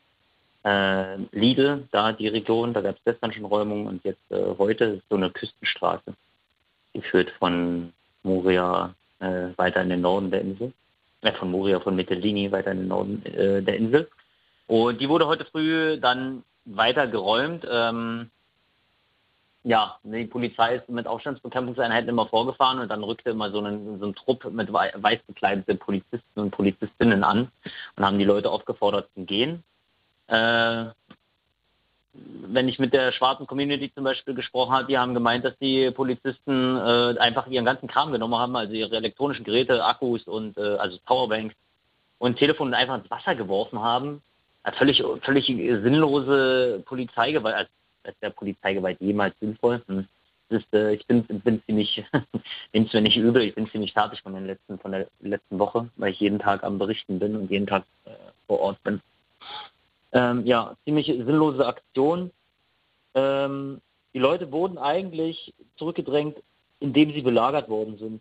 [0.64, 4.84] Äh, Lidl, da die Region, da gab es gestern schon Räumungen und jetzt äh, heute
[4.84, 6.14] ist so eine Küstenstraße.
[6.94, 7.92] Die führt von
[8.22, 10.72] Moria äh, weiter in den Norden der Insel.
[11.22, 14.08] Äh, von Moria, von Mytilini weiter in den Norden äh, der Insel.
[14.66, 17.66] Und die wurde heute früh dann weiter geräumt.
[17.70, 18.30] Ähm,
[19.66, 24.12] ja, die Polizei ist mit Aufstandsbekämpfungseinheiten immer vorgefahren und dann rückte immer so ein, so
[24.12, 27.50] Trupp mit wei- weiß bekleideten Polizisten und Polizistinnen an
[27.96, 29.64] und haben die Leute aufgefordert zu gehen.
[30.28, 30.84] Äh,
[32.12, 35.90] wenn ich mit der schwarzen Community zum Beispiel gesprochen habe, die haben gemeint, dass die
[35.90, 40.76] Polizisten äh, einfach ihren ganzen Kram genommen haben, also ihre elektronischen Geräte, Akkus und äh,
[40.76, 41.56] also Powerbanks
[42.18, 44.22] und Telefon einfach ins Wasser geworfen haben.
[44.64, 47.68] Ja, völlig, völlig sinnlose Polizeigewalt, als,
[48.22, 49.82] der Polizeigewalt jemals sinnvoll.
[49.86, 50.06] Hm.
[50.48, 52.04] Ist, äh, ich bin, bin ziemlich,
[52.72, 55.88] nehm's mir nicht übel, ich bin ziemlich fertig von den letzten, von der letzten Woche,
[55.96, 58.10] weil ich jeden Tag am Berichten bin und jeden Tag äh,
[58.46, 59.00] vor Ort bin.
[60.12, 62.30] Ähm, ja, ziemlich sinnlose Aktion.
[63.14, 63.80] Ähm,
[64.14, 66.38] die Leute wurden eigentlich zurückgedrängt,
[66.78, 68.20] indem sie belagert worden sind.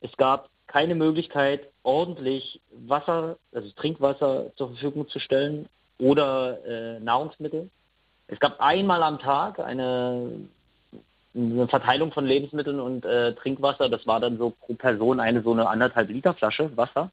[0.00, 7.68] Es gab keine Möglichkeit, ordentlich Wasser, also Trinkwasser zur Verfügung zu stellen oder äh, Nahrungsmittel.
[8.30, 10.30] Es gab einmal am Tag eine,
[11.34, 13.88] eine Verteilung von Lebensmitteln und äh, Trinkwasser.
[13.88, 17.10] Das war dann so pro Person eine so eine anderthalb Liter Flasche Wasser.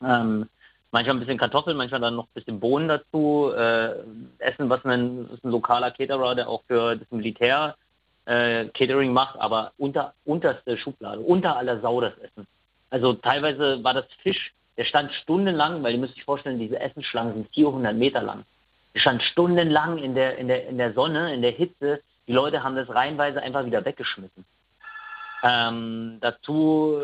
[0.00, 0.48] Ähm,
[0.92, 3.50] manchmal ein bisschen Kartoffeln, manchmal dann noch ein bisschen Bohnen dazu.
[3.52, 3.94] Äh,
[4.38, 7.74] Essen, was ein, ist ein lokaler Caterer, der auch für das Militär
[8.26, 12.46] äh, Catering macht, aber unter unterste Schublade, unter aller Sau das Essen.
[12.90, 17.34] Also teilweise war das Fisch, der stand stundenlang, weil ihr müsst euch vorstellen, diese Essensschlangen
[17.34, 18.44] sind 400 Meter lang.
[18.94, 22.00] Stand stundenlang in der, in der, in der Sonne, in der Hitze.
[22.26, 24.44] Die Leute haben das reihenweise einfach wieder weggeschmissen.
[25.42, 27.00] Ähm, dazu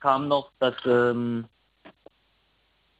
[0.00, 1.46] kam noch, dass, ähm,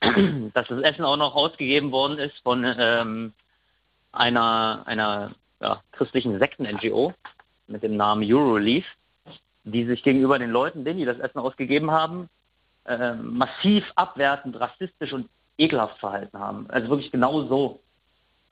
[0.55, 3.33] dass das Essen auch noch ausgegeben worden ist von ähm,
[4.13, 7.15] einer, einer ja, christlichen Sekten-NGO
[7.67, 8.85] mit dem Namen Eurorelief,
[9.65, 12.29] die sich gegenüber den Leuten, denen die das Essen ausgegeben haben,
[12.85, 16.69] äh, massiv abwertend, rassistisch und ekelhaft verhalten haben.
[16.69, 17.81] Also wirklich genau so.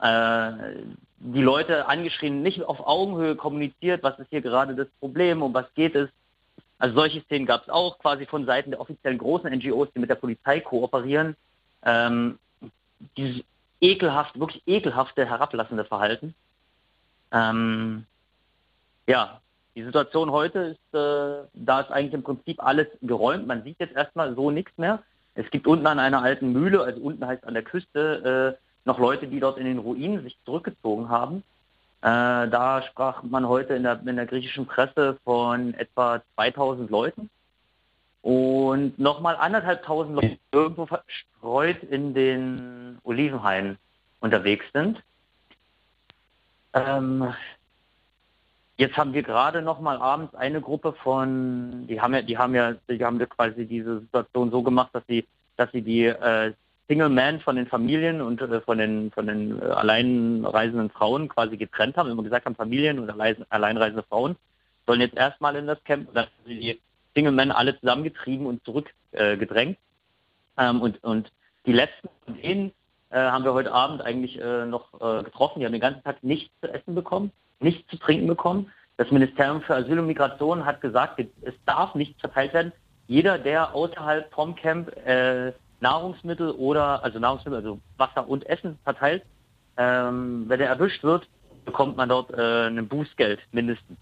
[0.03, 0.83] Äh,
[1.19, 5.73] die Leute angeschrien, nicht auf Augenhöhe kommuniziert, was ist hier gerade das Problem, um was
[5.75, 6.09] geht es.
[6.77, 10.09] Also solche Szenen gab es auch quasi von Seiten der offiziellen großen NGOs, die mit
[10.09, 11.37] der Polizei kooperieren.
[11.85, 12.37] Ähm,
[13.15, 13.41] dieses
[13.79, 16.35] ekelhaft, wirklich ekelhafte, herablassende Verhalten.
[17.31, 18.05] Ähm,
[19.07, 19.39] ja,
[19.75, 23.47] die Situation heute ist, äh, da ist eigentlich im Prinzip alles geräumt.
[23.47, 25.01] Man sieht jetzt erstmal so nichts mehr.
[25.35, 28.99] Es gibt unten an einer alten Mühle, also unten heißt an der Küste, äh, noch
[28.99, 31.43] Leute, die dort in den Ruinen sich zurückgezogen haben.
[32.01, 37.29] Äh, da sprach man heute in der, in der griechischen Presse von etwa 2000 Leuten
[38.21, 43.77] und nochmal anderthalbtausend Leute irgendwo verstreut in den Olivenhainen
[44.21, 45.01] unterwegs sind.
[46.73, 47.33] Ähm,
[48.77, 52.73] jetzt haben wir gerade nochmal abends eine Gruppe von, die haben ja, die haben ja,
[52.89, 55.27] die haben quasi diese Situation so gemacht, dass sie,
[55.57, 56.53] dass sie die äh,
[56.87, 61.57] Single Men von den Familien und äh, von den von den äh, alleinreisenden Frauen quasi
[61.57, 64.35] getrennt haben, immer gesagt haben, Familien und allein, alleinreisende Frauen
[64.85, 66.79] sollen jetzt erstmal in das Camp, dass die
[67.15, 69.77] Single Men alle zusammengetrieben und zurückgedrängt.
[70.57, 71.31] Äh, ähm, und, und
[71.65, 72.71] die letzten von denen
[73.09, 75.59] äh, haben wir heute Abend eigentlich äh, noch äh, getroffen.
[75.59, 78.71] Die haben den ganzen Tag nichts zu essen bekommen, nichts zu trinken bekommen.
[78.97, 82.71] Das Ministerium für Asyl und Migration hat gesagt, es darf nichts verteilt werden.
[83.07, 84.91] Jeder, der außerhalb vom Camp
[85.83, 89.23] Nahrungsmittel oder, also Nahrungsmittel, also Wasser und Essen verteilt,
[89.77, 91.27] ähm, wenn er erwischt wird,
[91.65, 93.97] bekommt man dort äh, ein Bußgeld mindestens.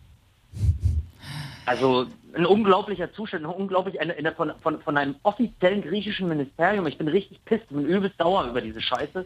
[1.66, 6.88] Also ein unglaublicher Zustand, ein unglaublich eine, eine, von, von, von einem offiziellen griechischen Ministerium.
[6.88, 9.26] Ich bin richtig pisst, bin übelst sauer über diese Scheiße.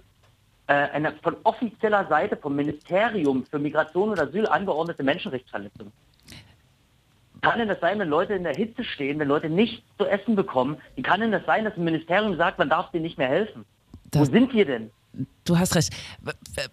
[0.68, 5.92] Äh, eine von offizieller Seite vom Ministerium für Migration und Asyl angeordnete Menschenrechtsverletzung.
[7.46, 10.36] Kann denn das sein, wenn Leute in der Hitze stehen, wenn Leute nichts zu essen
[10.36, 10.78] bekommen?
[10.96, 13.66] Wie kann denn das sein, dass ein Ministerium sagt, man darf denen nicht mehr helfen?
[14.12, 14.90] Wo Das- sind wir denn?
[15.46, 15.94] Du hast recht.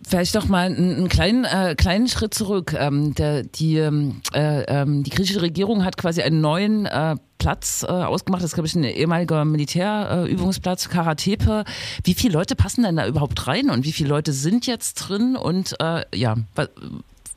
[0.03, 2.75] Vielleicht doch mal einen, einen kleinen, äh, kleinen Schritt zurück.
[2.77, 7.85] Ähm, der, die, ähm, äh, ähm, die griechische Regierung hat quasi einen neuen äh, Platz
[7.87, 8.43] äh, ausgemacht.
[8.43, 11.65] Das ist, glaube ich, ein ehemaliger Militärübungsplatz, äh, Karatepe.
[12.03, 15.37] Wie viele Leute passen denn da überhaupt rein und wie viele Leute sind jetzt drin?
[15.37, 16.71] Und äh, ja, was,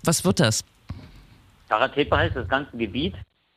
[0.04, 0.64] was wird das?
[1.70, 3.14] Karatepe heißt das ganze Gebiet.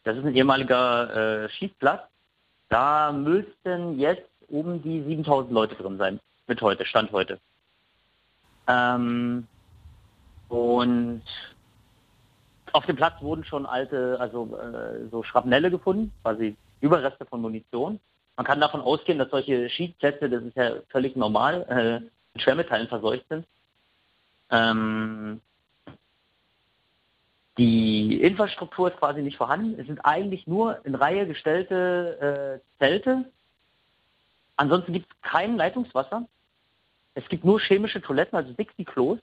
[0.09, 2.01] Das ist ein ehemaliger äh, Schießplatz.
[2.71, 6.19] Da müssten jetzt um die 7000 Leute drin sein.
[6.47, 7.39] Mit heute, Stand heute.
[8.67, 9.47] Ähm,
[10.49, 11.23] und
[12.73, 18.01] auf dem Platz wurden schon alte, also äh, so Schrapnelle gefunden, quasi Überreste von Munition.
[18.39, 22.01] Man kann davon ausgehen, dass solche Schießplätze, das ist ja völlig normal, äh,
[22.33, 23.45] mit Schwermetallen verseucht sind.
[24.49, 25.43] Ähm,
[27.59, 29.79] die Infrastruktur ist quasi nicht vorhanden.
[29.79, 33.25] Es sind eigentlich nur in Reihe gestellte äh, Zelte.
[34.57, 36.27] Ansonsten gibt es kein Leitungswasser.
[37.15, 39.19] Es gibt nur chemische Toiletten, also Dixie-Klos.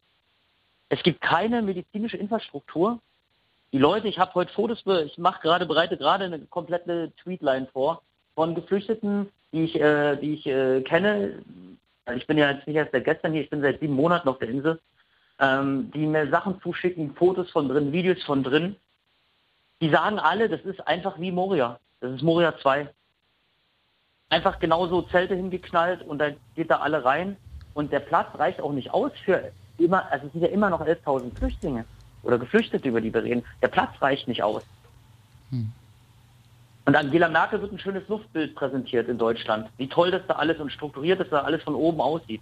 [0.89, 2.99] Es gibt keine medizinische Infrastruktur.
[3.71, 8.01] Die Leute, ich habe heute Fotos, ich mache gerade, bereite gerade eine komplette Tweetline vor
[8.36, 11.41] von Geflüchteten, die ich, äh, die ich äh, kenne.
[12.15, 14.39] Ich bin ja jetzt nicht erst seit gestern hier, ich bin seit sieben Monaten auf
[14.39, 14.79] der Insel,
[15.39, 18.75] ähm, die mir Sachen zuschicken, Fotos von drin, Videos von drin.
[19.81, 21.79] Die sagen alle, das ist einfach wie Moria.
[21.99, 22.89] Das ist Moria 2
[24.29, 27.38] einfach genauso Zelte hingeknallt und dann geht da alle rein
[27.73, 30.81] und der Platz reicht auch nicht aus für immer, also es sind ja immer noch
[30.81, 31.86] 11.000 Flüchtlinge
[32.23, 33.43] oder Geflüchtete, über die wir reden.
[33.61, 34.63] Der Platz reicht nicht aus.
[36.86, 39.69] Und Angela Merkel wird ein schönes Luftbild präsentiert in Deutschland.
[39.77, 42.41] Wie toll das da alles und strukturiert das da alles von oben aussieht.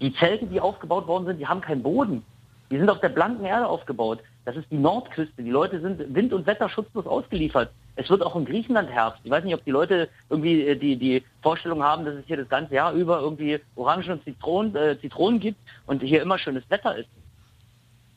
[0.00, 2.22] Die Zelte, die aufgebaut worden sind, die haben keinen Boden.
[2.70, 4.20] Die sind auf der blanken Erde aufgebaut.
[4.44, 5.42] Das ist die Nordküste.
[5.42, 7.70] Die Leute sind Wind- und Wetter schutzlos ausgeliefert.
[7.96, 9.20] Es wird auch in Griechenland Herbst.
[9.24, 12.36] Ich weiß nicht, ob die Leute irgendwie äh, die, die Vorstellung haben, dass es hier
[12.38, 16.62] das ganze Jahr über irgendwie Orangen und Zitronen, äh, Zitronen gibt und hier immer schönes
[16.70, 17.08] Wetter ist.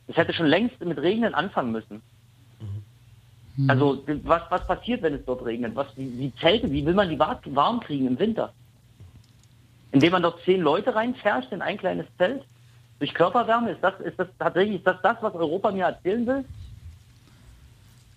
[0.06, 2.00] Es hätte schon längst mit Regnen anfangen müssen.
[3.68, 5.76] Also was, was passiert, wenn es dort regnet?
[5.76, 8.52] Was, wie, wie Zelte, wie will man die wa- warm kriegen im Winter?
[9.94, 12.42] Indem man dort zehn Leute reinfärscht in ein kleines Zelt?
[12.98, 13.70] Durch Körperwärme?
[13.70, 16.44] Ist das, ist das tatsächlich ist das, das, was Europa mir erzählen will?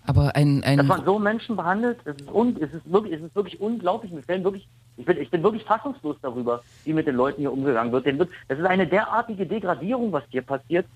[0.07, 3.21] Aber ein, Dass ein man so Menschen behandelt, es ist, un, es ist, wirklich, es
[3.21, 4.11] ist wirklich unglaublich.
[4.11, 7.53] Wir stellen wirklich, ich, bin, ich bin wirklich fassungslos darüber, wie mit den Leuten hier
[7.53, 10.88] umgegangen wird das ist eine derartige Degradierung, was hier passiert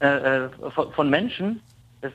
[0.00, 1.62] äh, äh, von, von Menschen.
[2.02, 2.12] Das,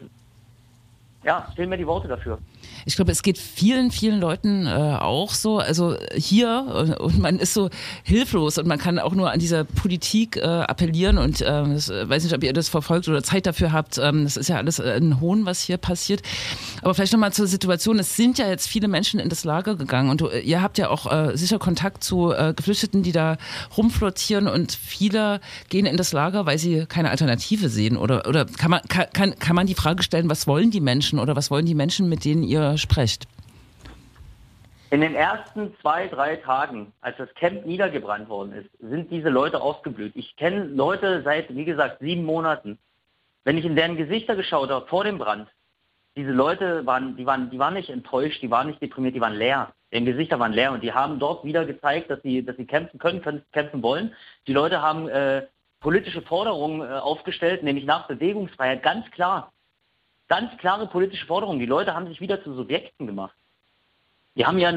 [1.26, 2.38] ja, stellen mir die Worte dafür.
[2.86, 5.58] Ich glaube, es geht vielen, vielen Leuten äh, auch so.
[5.58, 7.70] Also hier äh, und man ist so
[8.04, 12.08] hilflos und man kann auch nur an dieser Politik äh, appellieren und äh, das, äh,
[12.08, 13.98] weiß nicht, ob ihr das verfolgt oder Zeit dafür habt.
[13.98, 16.22] Ähm, das ist ja alles äh, ein Hohn, was hier passiert.
[16.84, 17.98] Aber vielleicht nochmal zur Situation.
[17.98, 20.90] Es sind ja jetzt viele Menschen in das Lager gegangen und du, ihr habt ja
[20.90, 23.38] auch äh, sicher Kontakt zu äh, Geflüchteten, die da
[23.76, 27.98] rumflottieren und viele gehen in das Lager, weil sie keine Alternative sehen.
[27.98, 31.36] Oder, oder kann, man, kann, kann man die Frage stellen, was wollen die Menschen oder
[31.36, 33.28] was wollen die Menschen, mit denen ihr sprecht?
[34.92, 39.62] In den ersten zwei, drei Tagen, als das Camp niedergebrannt worden ist, sind diese Leute
[39.62, 40.16] aufgeblüht.
[40.16, 42.78] Ich kenne Leute seit, wie gesagt, sieben Monaten.
[43.44, 45.50] Wenn ich in deren Gesichter geschaut habe vor dem Brand,
[46.16, 49.36] diese Leute waren, die waren, die waren nicht enttäuscht, die waren nicht deprimiert, die waren
[49.36, 49.74] leer.
[49.92, 52.98] Deren Gesichter waren leer und die haben dort wieder gezeigt, dass sie, dass sie kämpfen
[53.00, 54.14] können, können kämpfen wollen.
[54.48, 55.46] Die Leute haben äh,
[55.82, 59.52] politische Forderungen äh, aufgestellt, nämlich nach Bewegungsfreiheit, ganz klar.
[60.28, 61.60] Ganz klare politische Forderungen.
[61.60, 63.36] Die Leute haben sich wieder zu Subjekten gemacht.
[64.36, 64.72] Die haben ja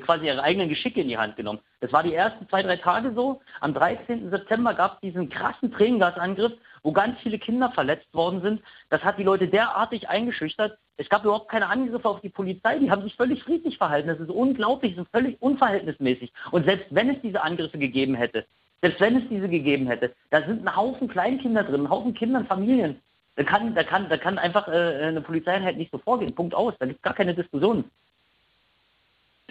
[0.00, 1.60] quasi ihre eigenen Geschicke in die Hand genommen.
[1.80, 3.40] Das war die ersten zwei, drei Tage so.
[3.60, 4.28] Am 13.
[4.28, 8.62] September gab es diesen krassen Tränengasangriff, wo ganz viele Kinder verletzt worden sind.
[8.90, 10.76] Das hat die Leute derartig eingeschüchtert.
[10.98, 12.78] Es gab überhaupt keine Angriffe auf die Polizei.
[12.78, 14.08] Die haben sich völlig friedlich verhalten.
[14.08, 16.30] Das ist unglaublich, das ist völlig unverhältnismäßig.
[16.50, 18.44] Und selbst wenn es diese Angriffe gegeben hätte,
[18.82, 22.40] selbst wenn es diese gegeben hätte, da sind ein Haufen Kleinkinder drin, ein Haufen Kinder
[22.40, 23.00] und Familien.
[23.36, 26.34] Da kann, da kann, da kann einfach äh, eine Polizeieinheit nicht so vorgehen.
[26.34, 26.74] Punkt aus.
[26.78, 27.84] Da gibt es gar keine Diskussion.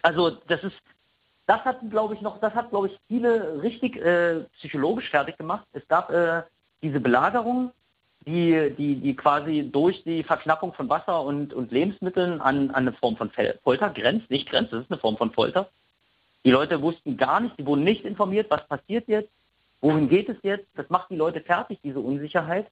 [0.04, 0.78] Also das ist,
[1.48, 5.66] das hat, glaube ich, noch, das hat, glaube ich, viele richtig äh, psychologisch fertig gemacht.
[5.74, 6.44] Es gab äh,
[6.82, 7.72] diese Belagerung,
[8.26, 12.94] die, die, die quasi durch die Verknappung von Wasser und, und Lebensmitteln an, an eine
[12.94, 13.32] Form von
[13.64, 15.70] Folter grenzt, nicht grenzt, das ist eine Form von Folter.
[16.44, 19.30] Die Leute wussten gar nicht, die wurden nicht informiert, was passiert jetzt,
[19.80, 20.68] wohin geht es jetzt.
[20.76, 22.68] Das macht die Leute fertig, diese Unsicherheit.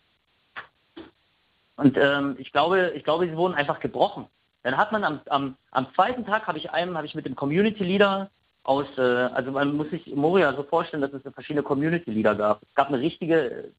[1.80, 4.28] Und ähm, ich glaube, ich glaube, sie wurden einfach gebrochen.
[4.64, 7.38] Dann hat man am, am, am zweiten Tag habe ich einem, habe ich mit dem
[7.38, 8.30] Community Leader
[8.64, 12.62] aus, äh, also man muss sich Moria so vorstellen, dass es verschiedene Community Leader gab.
[12.64, 13.72] Es gab eine richtige,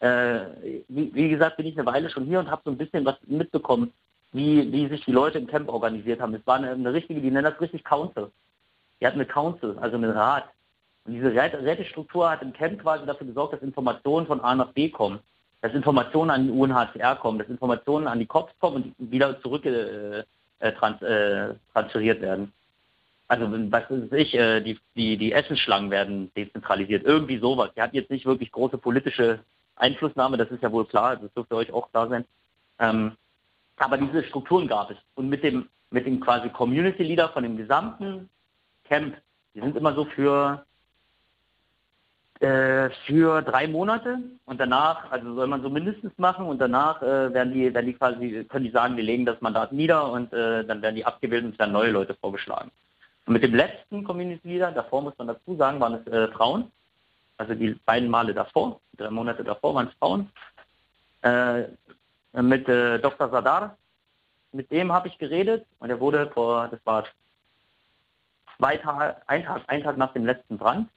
[0.00, 0.40] äh,
[0.88, 3.16] wie, wie gesagt, bin ich eine Weile schon hier und habe so ein bisschen was
[3.26, 3.92] mitbekommen,
[4.32, 6.32] wie, wie sich die Leute im Camp organisiert haben.
[6.32, 8.30] Es war eine, eine richtige, die nennen das richtig Council.
[8.98, 10.44] Die hatten eine Council, also einen Rat.
[11.04, 14.72] Und diese Rät- Rätestruktur hat im Camp quasi dafür gesorgt, dass Informationen von A nach
[14.72, 15.18] B kommen
[15.62, 19.64] dass Informationen an die UNHCR kommen, dass Informationen an die Cops kommen und wieder zurück
[19.64, 20.24] äh,
[20.58, 22.52] äh, trans, äh, transferiert werden.
[23.28, 27.70] Also was weiß ich, äh, die, die, die Essensschlangen werden dezentralisiert, irgendwie sowas.
[27.74, 29.38] Die hatten jetzt nicht wirklich große politische
[29.76, 32.24] Einflussnahme, das ist ja wohl klar, das dürfte euch auch klar sein.
[32.78, 33.12] Ähm,
[33.76, 34.96] aber diese Strukturen gab es.
[35.14, 38.28] Und mit dem, mit dem quasi Community Leader von dem gesamten
[38.84, 39.16] Camp,
[39.54, 40.66] die sind immer so für
[42.42, 47.32] äh, für drei Monate und danach, also soll man so mindestens machen und danach äh,
[47.32, 50.64] werden die, werden die quasi, können die sagen, wir legen das Mandat nieder und äh,
[50.64, 52.72] dann werden die abgewählt und werden neue Leute vorgeschlagen.
[53.26, 56.72] Und mit dem letzten Community Leader, davor muss man dazu sagen, waren es äh, Frauen,
[57.36, 60.28] also die beiden Male davor, drei Monate davor waren es Frauen,
[61.22, 61.62] äh,
[62.42, 63.28] mit Dr.
[63.28, 63.76] Sadar,
[64.50, 67.04] mit dem habe ich geredet und er wurde vor, das war
[68.56, 70.88] zwei Tage, ein Tag, ein Tag nach dem letzten Brand,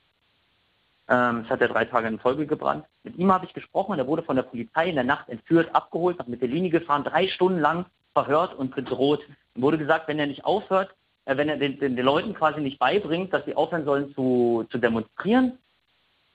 [1.07, 2.85] Ähm, es hat ja drei Tage in Folge gebrannt.
[3.03, 6.17] Mit ihm habe ich gesprochen er wurde von der Polizei in der Nacht entführt, abgeholt,
[6.17, 9.21] nach Mittellinie gefahren, drei Stunden lang verhört und bedroht.
[9.53, 10.95] Ihm wurde gesagt, wenn er nicht aufhört,
[11.25, 14.65] äh, wenn er den, den, den Leuten quasi nicht beibringt, dass sie aufhören sollen zu,
[14.71, 15.59] zu demonstrieren,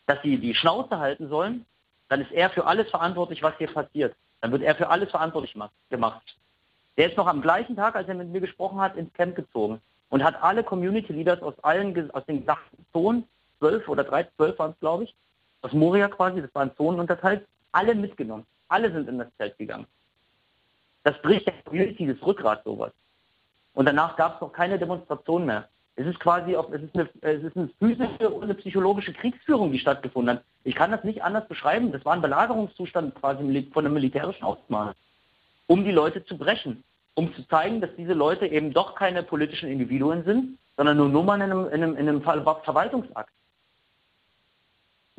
[0.07, 1.67] dass sie die Schnauze halten sollen,
[2.09, 4.15] dann ist er für alles verantwortlich, was hier passiert.
[4.41, 6.23] Dann wird er für alles verantwortlich ma- gemacht.
[6.97, 9.81] Der ist noch am gleichen Tag, als er mit mir gesprochen hat, ins Camp gezogen
[10.11, 13.25] und hat alle Community Leaders aus allen, aus den gesamten Zonen,
[13.61, 15.15] zwölf oder drei, zwölf waren es, glaube ich,
[15.63, 18.47] aus Moria quasi, das waren Zonen unterteilt, alle mitgenommen.
[18.69, 19.87] Alle sind in das Zelt gegangen.
[21.05, 22.93] Das bricht der Community das Rückgrat, sowas.
[23.75, 25.69] Und danach gab es noch keine Demonstration mehr.
[25.97, 29.73] Es ist quasi auch, es ist eine, es ist eine physische und eine psychologische Kriegsführung,
[29.73, 30.45] die stattgefunden hat.
[30.65, 31.93] Ich kann das nicht anders beschreiben.
[31.93, 34.95] Das war ein Belagerungszustand quasi von einem militärischen Ausmaß,
[35.67, 36.85] um die Leute zu brechen,
[37.15, 41.41] um zu zeigen, dass diese Leute eben doch keine politischen Individuen sind, sondern nur Nummern
[41.41, 43.31] in einem, in einem, in einem Ver Verwaltungsakt.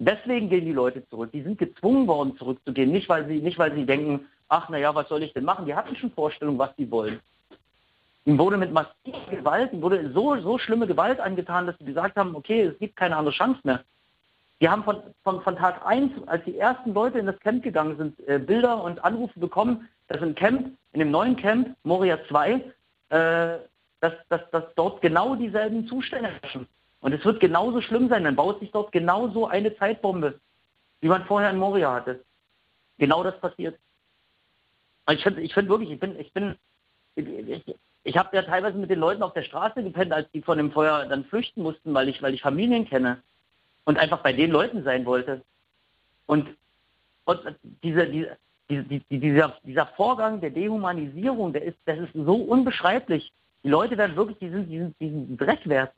[0.04, 1.32] Deswegen gehen die Leute zurück.
[1.32, 2.92] Die sind gezwungen worden, zurückzugehen.
[2.92, 5.68] Nicht, weil sie, nicht, weil sie denken, ach, naja, was soll ich denn machen?
[5.68, 7.20] Die hatten schon Vorstellungen, was sie wollen.
[8.26, 12.18] Ihm wurde mit massiver Gewalt, ihm wurde so, so schlimme Gewalt angetan, dass sie gesagt
[12.18, 13.84] haben, okay, es gibt keine andere Chance mehr.
[14.60, 17.96] Die haben von, von, von Tag 1, als die ersten Leute in das Camp gegangen
[17.98, 22.54] sind, äh, Bilder und Anrufe bekommen, dass im Camp, in dem neuen Camp, Moria 2,
[22.54, 22.62] äh,
[24.00, 26.68] dass, dass, dass dort genau dieselben Zustände herrschen.
[27.02, 30.40] Und es wird genauso schlimm sein, dann baut sich dort genauso eine Zeitbombe,
[31.02, 32.24] wie man vorher in Moria hatte.
[33.00, 33.78] Genau das passiert.
[35.06, 36.56] Also Ich finde ich find wirklich, ich bin, ich bin,
[37.16, 40.58] ich, ich, habe ja teilweise mit den Leuten auf der Straße gepennt, als die von
[40.60, 43.22] dem Feuer dann flüchten mussten, weil ich, weil ich Familien kenne
[43.86, 45.42] und einfach bei den Leuten sein wollte.
[46.28, 46.56] Und,
[47.26, 47.40] und
[47.84, 48.38] diese, diese,
[48.70, 53.34] diese, die- dieser, dieser Vorgang der Dehumanisierung, der ist, das ist so unbeschreiblich.
[53.64, 55.92] Die Leute werden wirklich, die sind, die sind, die sind ein Dreckwert.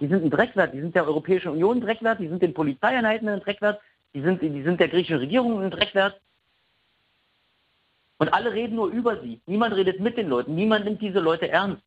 [0.00, 0.74] Die sind ein Dreckwert.
[0.74, 3.80] Die sind der Europäischen Union ein Dreckwert, die sind den Polizeieinheiten ein Dreckwert,
[4.14, 6.20] die sind, die sind der griechischen Regierung ein Dreckwert.
[8.18, 9.40] Und alle reden nur über sie.
[9.46, 10.54] Niemand redet mit den Leuten.
[10.54, 11.82] Niemand nimmt diese Leute ernst.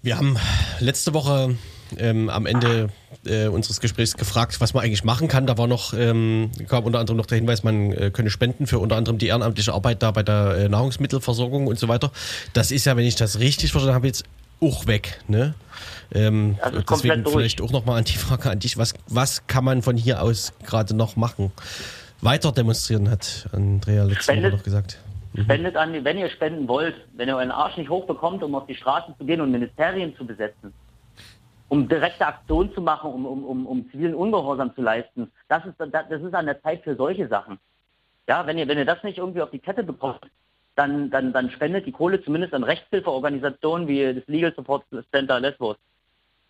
[0.00, 0.36] Wir haben
[0.80, 1.56] letzte Woche
[1.98, 2.88] ähm, am Ende
[3.24, 5.46] äh, unseres Gesprächs gefragt, was man eigentlich machen kann.
[5.46, 8.78] Da war noch, ähm, kam unter anderem noch der Hinweis, man äh, könne spenden für
[8.78, 12.10] unter anderem die ehrenamtliche Arbeit da bei der äh, Nahrungsmittelversorgung und so weiter.
[12.52, 14.24] Das ist ja, wenn ich das richtig verstanden habe, jetzt
[14.60, 15.20] auch weg.
[15.28, 15.54] Ne?
[16.14, 17.34] Ähm, komplett deswegen durch.
[17.34, 20.52] vielleicht auch nochmal an die Frage an dich, was, was kann man von hier aus
[20.64, 21.52] gerade noch machen?
[22.20, 24.98] Weiter demonstrieren, hat Andrea letzte Woche noch gesagt.
[25.40, 28.74] Spendet an, wenn ihr spenden wollt, wenn ihr euren Arsch nicht hochbekommt, um auf die
[28.74, 30.74] Straße zu gehen und Ministerien zu besetzen,
[31.72, 35.76] um direkte Aktionen zu machen, um, um, um, um zivilen Ungehorsam zu leisten, das ist,
[35.78, 37.58] das ist an der Zeit für solche Sachen.
[38.28, 40.20] Ja, wenn ihr, wenn ihr das nicht irgendwie auf die Kette bekommt,
[40.74, 45.78] dann, dann, dann spendet die Kohle zumindest an Rechtshilfeorganisationen wie das Legal Support Center Lesbos.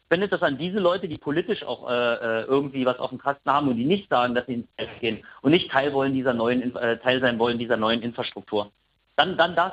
[0.06, 3.48] Spendet das an diese Leute, die politisch auch äh, äh, irgendwie was auf dem Kasten
[3.48, 6.34] haben und die nicht sagen, dass sie ins Feld gehen und nicht Teil wollen dieser
[6.34, 8.72] neuen äh, Teil sein wollen dieser neuen Infrastruktur.
[9.14, 9.72] Dann, dann das,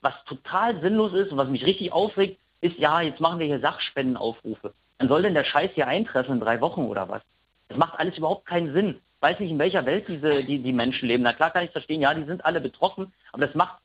[0.00, 3.60] was total sinnlos ist und was mich richtig aufregt, ist ja, jetzt machen wir hier
[3.60, 4.72] Sachspendenaufrufe.
[4.98, 7.22] Dann soll denn der Scheiß hier eintreffen in drei Wochen oder was?
[7.68, 9.00] Das macht alles überhaupt keinen Sinn.
[9.16, 11.22] Ich weiß nicht, in welcher Welt diese, die, die Menschen leben.
[11.22, 13.78] Na klar kann ich verstehen, ja, die sind alle betroffen, aber das macht,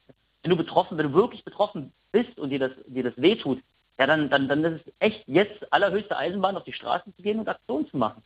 [0.44, 3.62] wenn du betroffen, wenn du wirklich betroffen bist und dir das, dir das wehtut,
[3.98, 7.40] ja, dann, dann, dann ist es echt jetzt allerhöchste Eisenbahn, auf die Straße zu gehen
[7.40, 8.24] und Aktionen zu machen.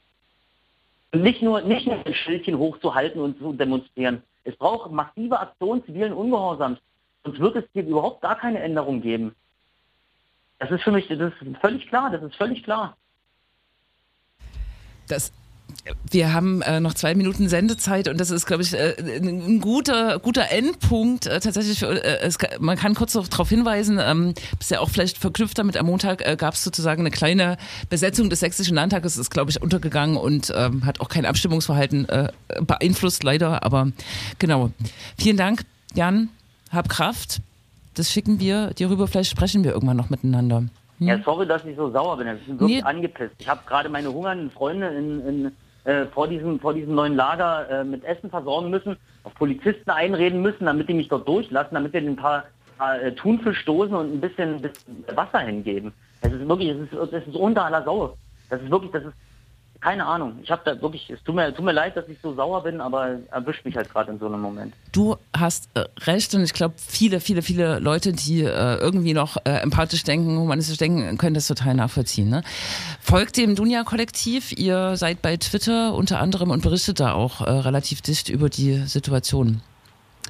[1.11, 4.23] Und nicht nur, nicht nur ein Schildchen hochzuhalten und zu demonstrieren.
[4.43, 6.79] Es braucht massive Aktionen zivilen Ungehorsams.
[7.23, 9.35] Sonst wird es hier überhaupt gar keine Änderung geben.
[10.59, 12.95] Das ist für mich, das ist völlig klar, das ist völlig klar.
[15.07, 15.31] Das,
[16.09, 20.19] wir haben äh, noch zwei Minuten Sendezeit und das ist, glaube ich, äh, ein, guter,
[20.19, 21.27] guter Endpunkt.
[21.27, 24.89] Äh, tatsächlich, für, äh, es, man kann kurz noch darauf hinweisen, ähm, ist ja auch
[24.89, 27.57] vielleicht verknüpft damit, am Montag äh, gab es sozusagen eine kleine
[27.89, 32.29] Besetzung des Sächsischen Landtages, ist, glaube ich, untergegangen und ähm, hat auch kein Abstimmungsverhalten äh,
[32.61, 33.63] beeinflusst, leider.
[33.63, 33.91] Aber
[34.39, 34.71] genau.
[35.17, 36.29] Vielen Dank, Jan.
[36.71, 37.41] Hab Kraft.
[37.95, 39.07] Das schicken wir dir rüber.
[39.07, 40.63] Vielleicht sprechen wir irgendwann noch miteinander.
[40.99, 42.27] Ja, sorry, dass ich so sauer bin.
[42.27, 42.83] Ich bin wirklich Nee.
[42.83, 43.35] angepisst.
[43.39, 45.51] Ich habe gerade meine hungernden Freunde in, in,
[45.91, 50.41] äh, vor, diesem, vor diesem neuen Lager äh, mit Essen versorgen müssen, auf Polizisten einreden
[50.41, 52.45] müssen, damit die mich dort durchlassen, damit wir ein paar,
[52.77, 55.91] paar äh, Thunfisch stoßen und ein bisschen, bisschen Wasser hingeben.
[56.21, 58.15] Es ist wirklich, es ist, es ist unter aller Sau.
[58.49, 59.13] Das ist wirklich, das ist,
[59.85, 60.39] keine Ahnung.
[60.41, 62.81] Ich habe da wirklich, es tut mir, tut mir leid, dass ich so sauer bin,
[62.81, 64.73] aber erwischt mich halt gerade in so einem Moment.
[64.91, 69.37] Du hast äh, recht und ich glaube, viele, viele, viele Leute, die äh, irgendwie noch
[69.45, 72.29] äh, empathisch denken, humanistisch denken, können das total nachvollziehen.
[72.29, 72.41] Ne?
[72.99, 78.01] Folgt dem Dunja-Kollektiv, ihr seid bei Twitter unter anderem und berichtet da auch äh, relativ
[78.01, 79.61] dicht über die Situation.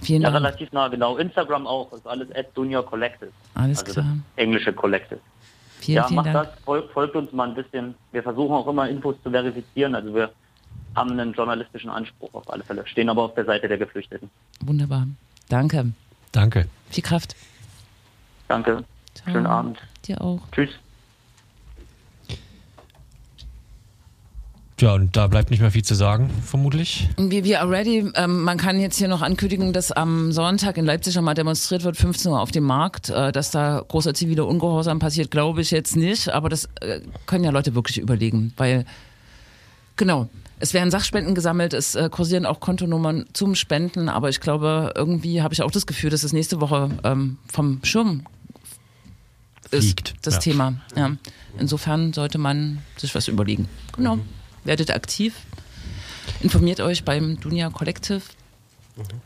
[0.02, 0.44] Vielen Ja, Dank.
[0.44, 1.16] relativ nah, genau.
[1.16, 3.32] Instagram auch, ist alles at Junior Collective.
[3.54, 4.18] Alles also klar.
[4.36, 5.22] Englische Collective.
[5.86, 6.50] Vielen, ja, vielen macht Dank.
[6.50, 7.96] das, folgt, folgt uns mal ein bisschen.
[8.12, 9.96] Wir versuchen auch immer Infos zu verifizieren.
[9.96, 10.32] Also wir
[10.96, 14.30] haben einen journalistischen Anspruch auf alle Fälle, stehen aber auf der Seite der Geflüchteten.
[14.62, 15.08] Wunderbar.
[15.50, 15.92] Danke.
[16.32, 16.68] Danke.
[16.90, 17.36] Viel Kraft.
[18.48, 18.84] Danke.
[19.14, 19.32] Ciao.
[19.34, 19.78] Schönen Abend.
[20.06, 20.42] Dir auch.
[20.52, 20.70] Tschüss.
[24.82, 27.08] Ja, und da bleibt nicht mehr viel zu sagen, vermutlich.
[27.18, 31.16] Wie wir already, ähm, man kann jetzt hier noch ankündigen, dass am Sonntag in Leipzig
[31.16, 33.10] nochmal demonstriert wird, 15 Uhr auf dem Markt.
[33.10, 36.28] Äh, dass da großer ziviler Ungehorsam passiert, glaube ich jetzt nicht.
[36.30, 38.86] Aber das äh, können ja Leute wirklich überlegen, weil,
[39.96, 40.28] genau,
[40.60, 45.42] es werden Sachspenden gesammelt, es äh, kursieren auch Kontonummern zum Spenden, aber ich glaube, irgendwie
[45.42, 48.24] habe ich auch das Gefühl, dass es nächste Woche ähm, vom Schirm
[49.72, 50.40] ist, Fliegt, das ja.
[50.40, 50.74] Thema.
[50.96, 51.12] Ja.
[51.58, 53.68] Insofern sollte man sich was überlegen.
[53.96, 54.20] Genau.
[54.66, 55.36] Werdet aktiv,
[56.42, 58.22] informiert euch beim Dunja Collective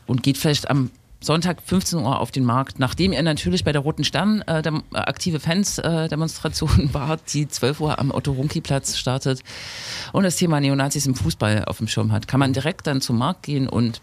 [0.06, 0.90] und geht vielleicht am
[1.22, 4.82] Sonntag 15 Uhr auf den Markt, nachdem ihr natürlich bei der Roten Stern äh, dem,
[4.94, 9.42] äh, aktive Fans-Demonstration wart, die 12 Uhr am Otto-Runki-Platz startet
[10.12, 13.18] und das Thema Neonazis im Fußball auf dem Schirm hat, kann man direkt dann zum
[13.18, 14.00] Markt gehen und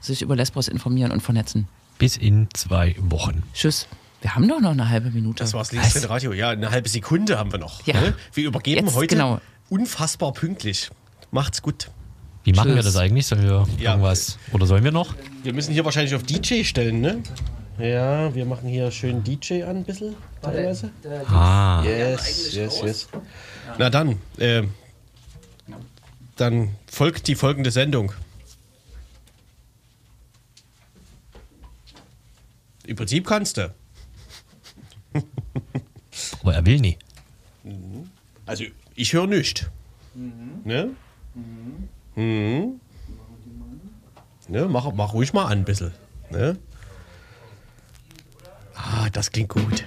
[0.00, 1.68] sich über Lesbos informieren und vernetzen.
[1.98, 3.42] Bis in zwei Wochen.
[3.52, 3.86] Tschüss.
[4.22, 5.44] Wir haben doch noch eine halbe Minute.
[5.44, 6.32] Das war's, liebes Radio.
[6.32, 7.86] Ja, eine halbe Sekunde haben wir noch.
[7.86, 8.00] Ja.
[8.00, 8.14] ne?
[8.32, 9.40] Wir übergeben Jetzt, heute genau.
[9.68, 10.90] Unfassbar pünktlich.
[11.30, 11.90] Macht's gut.
[12.44, 12.84] Wie machen wir Tschüss.
[12.86, 13.26] das eigentlich?
[13.26, 13.90] Sollen wir Ja.
[13.92, 14.38] irgendwas?
[14.52, 15.14] Oder sollen wir noch?
[15.42, 17.22] Wir müssen hier wahrscheinlich auf DJ stellen, ne?
[17.78, 20.90] Ja, wir machen hier schön DJ an, ein bisschen, teilweise.
[21.28, 21.82] Ah.
[21.84, 23.08] Yes, yes, yes.
[23.78, 24.62] Na dann, äh,
[26.36, 28.12] dann folgt die folgende Sendung.
[32.86, 33.74] Im Prinzip kannst du.
[36.42, 36.96] Aber er will nie.
[38.46, 38.64] Also,
[38.96, 39.66] ich höre nichts.
[40.14, 40.62] Mhm.
[40.64, 40.90] Ne?
[41.34, 41.88] Mhm.
[42.16, 42.80] Mhm.
[44.48, 45.92] Ne, mach, mach ruhig mal an ein bisschen.
[46.30, 46.56] Ne?
[48.74, 49.84] Ah, das klingt gut.